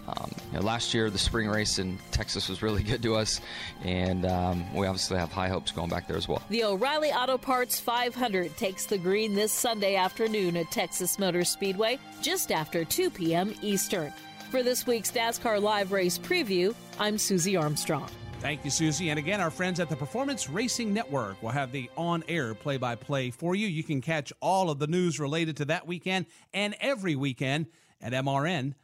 [0.07, 3.41] Um, you know, last year, the spring race in Texas was really good to us,
[3.83, 6.41] and um, we obviously have high hopes going back there as well.
[6.49, 11.99] The O'Reilly Auto Parts 500 takes the green this Sunday afternoon at Texas Motor Speedway,
[12.21, 13.53] just after 2 p.m.
[13.61, 14.13] Eastern.
[14.49, 18.09] For this week's NASCAR Live Race Preview, I'm Susie Armstrong.
[18.39, 19.09] Thank you, Susie.
[19.09, 22.77] And again, our friends at the Performance Racing Network will have the on air play
[22.77, 23.67] by play for you.
[23.67, 27.65] You can catch all of the news related to that weekend and every weekend
[28.01, 28.75] at MRN.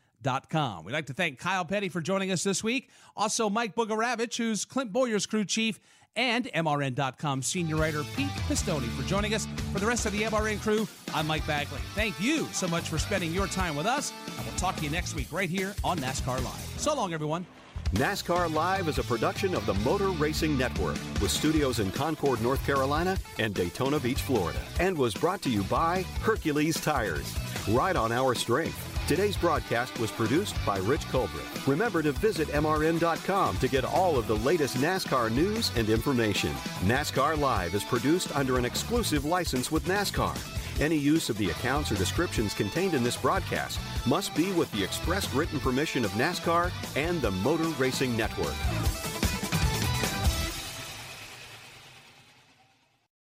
[0.50, 0.86] Com.
[0.86, 2.90] We'd like to thank Kyle Petty for joining us this week.
[3.16, 5.82] Also, Mike Bugarewicz, who's Clint Bowyer's crew chief,
[6.16, 9.48] and MRN.com senior writer Pete Pistone for joining us.
[9.72, 11.80] For the rest of the MRN crew, I'm Mike Bagley.
[11.96, 14.90] Thank you so much for spending your time with us, and we'll talk to you
[14.90, 16.74] next week right here on NASCAR Live.
[16.78, 17.46] So long, everyone.
[17.94, 22.66] NASCAR Live is a production of the Motor Racing Network with studios in Concord, North
[22.66, 27.38] Carolina and Daytona Beach, Florida, and was brought to you by Hercules Tires.
[27.70, 28.93] Ride on our strength.
[29.06, 31.68] Today's broadcast was produced by Rich Culbreth.
[31.68, 36.54] Remember to visit MRN.com to get all of the latest NASCAR news and information.
[36.86, 40.34] NASCAR Live is produced under an exclusive license with NASCAR.
[40.82, 43.78] Any use of the accounts or descriptions contained in this broadcast
[44.08, 48.56] must be with the express written permission of NASCAR and the Motor Racing Network.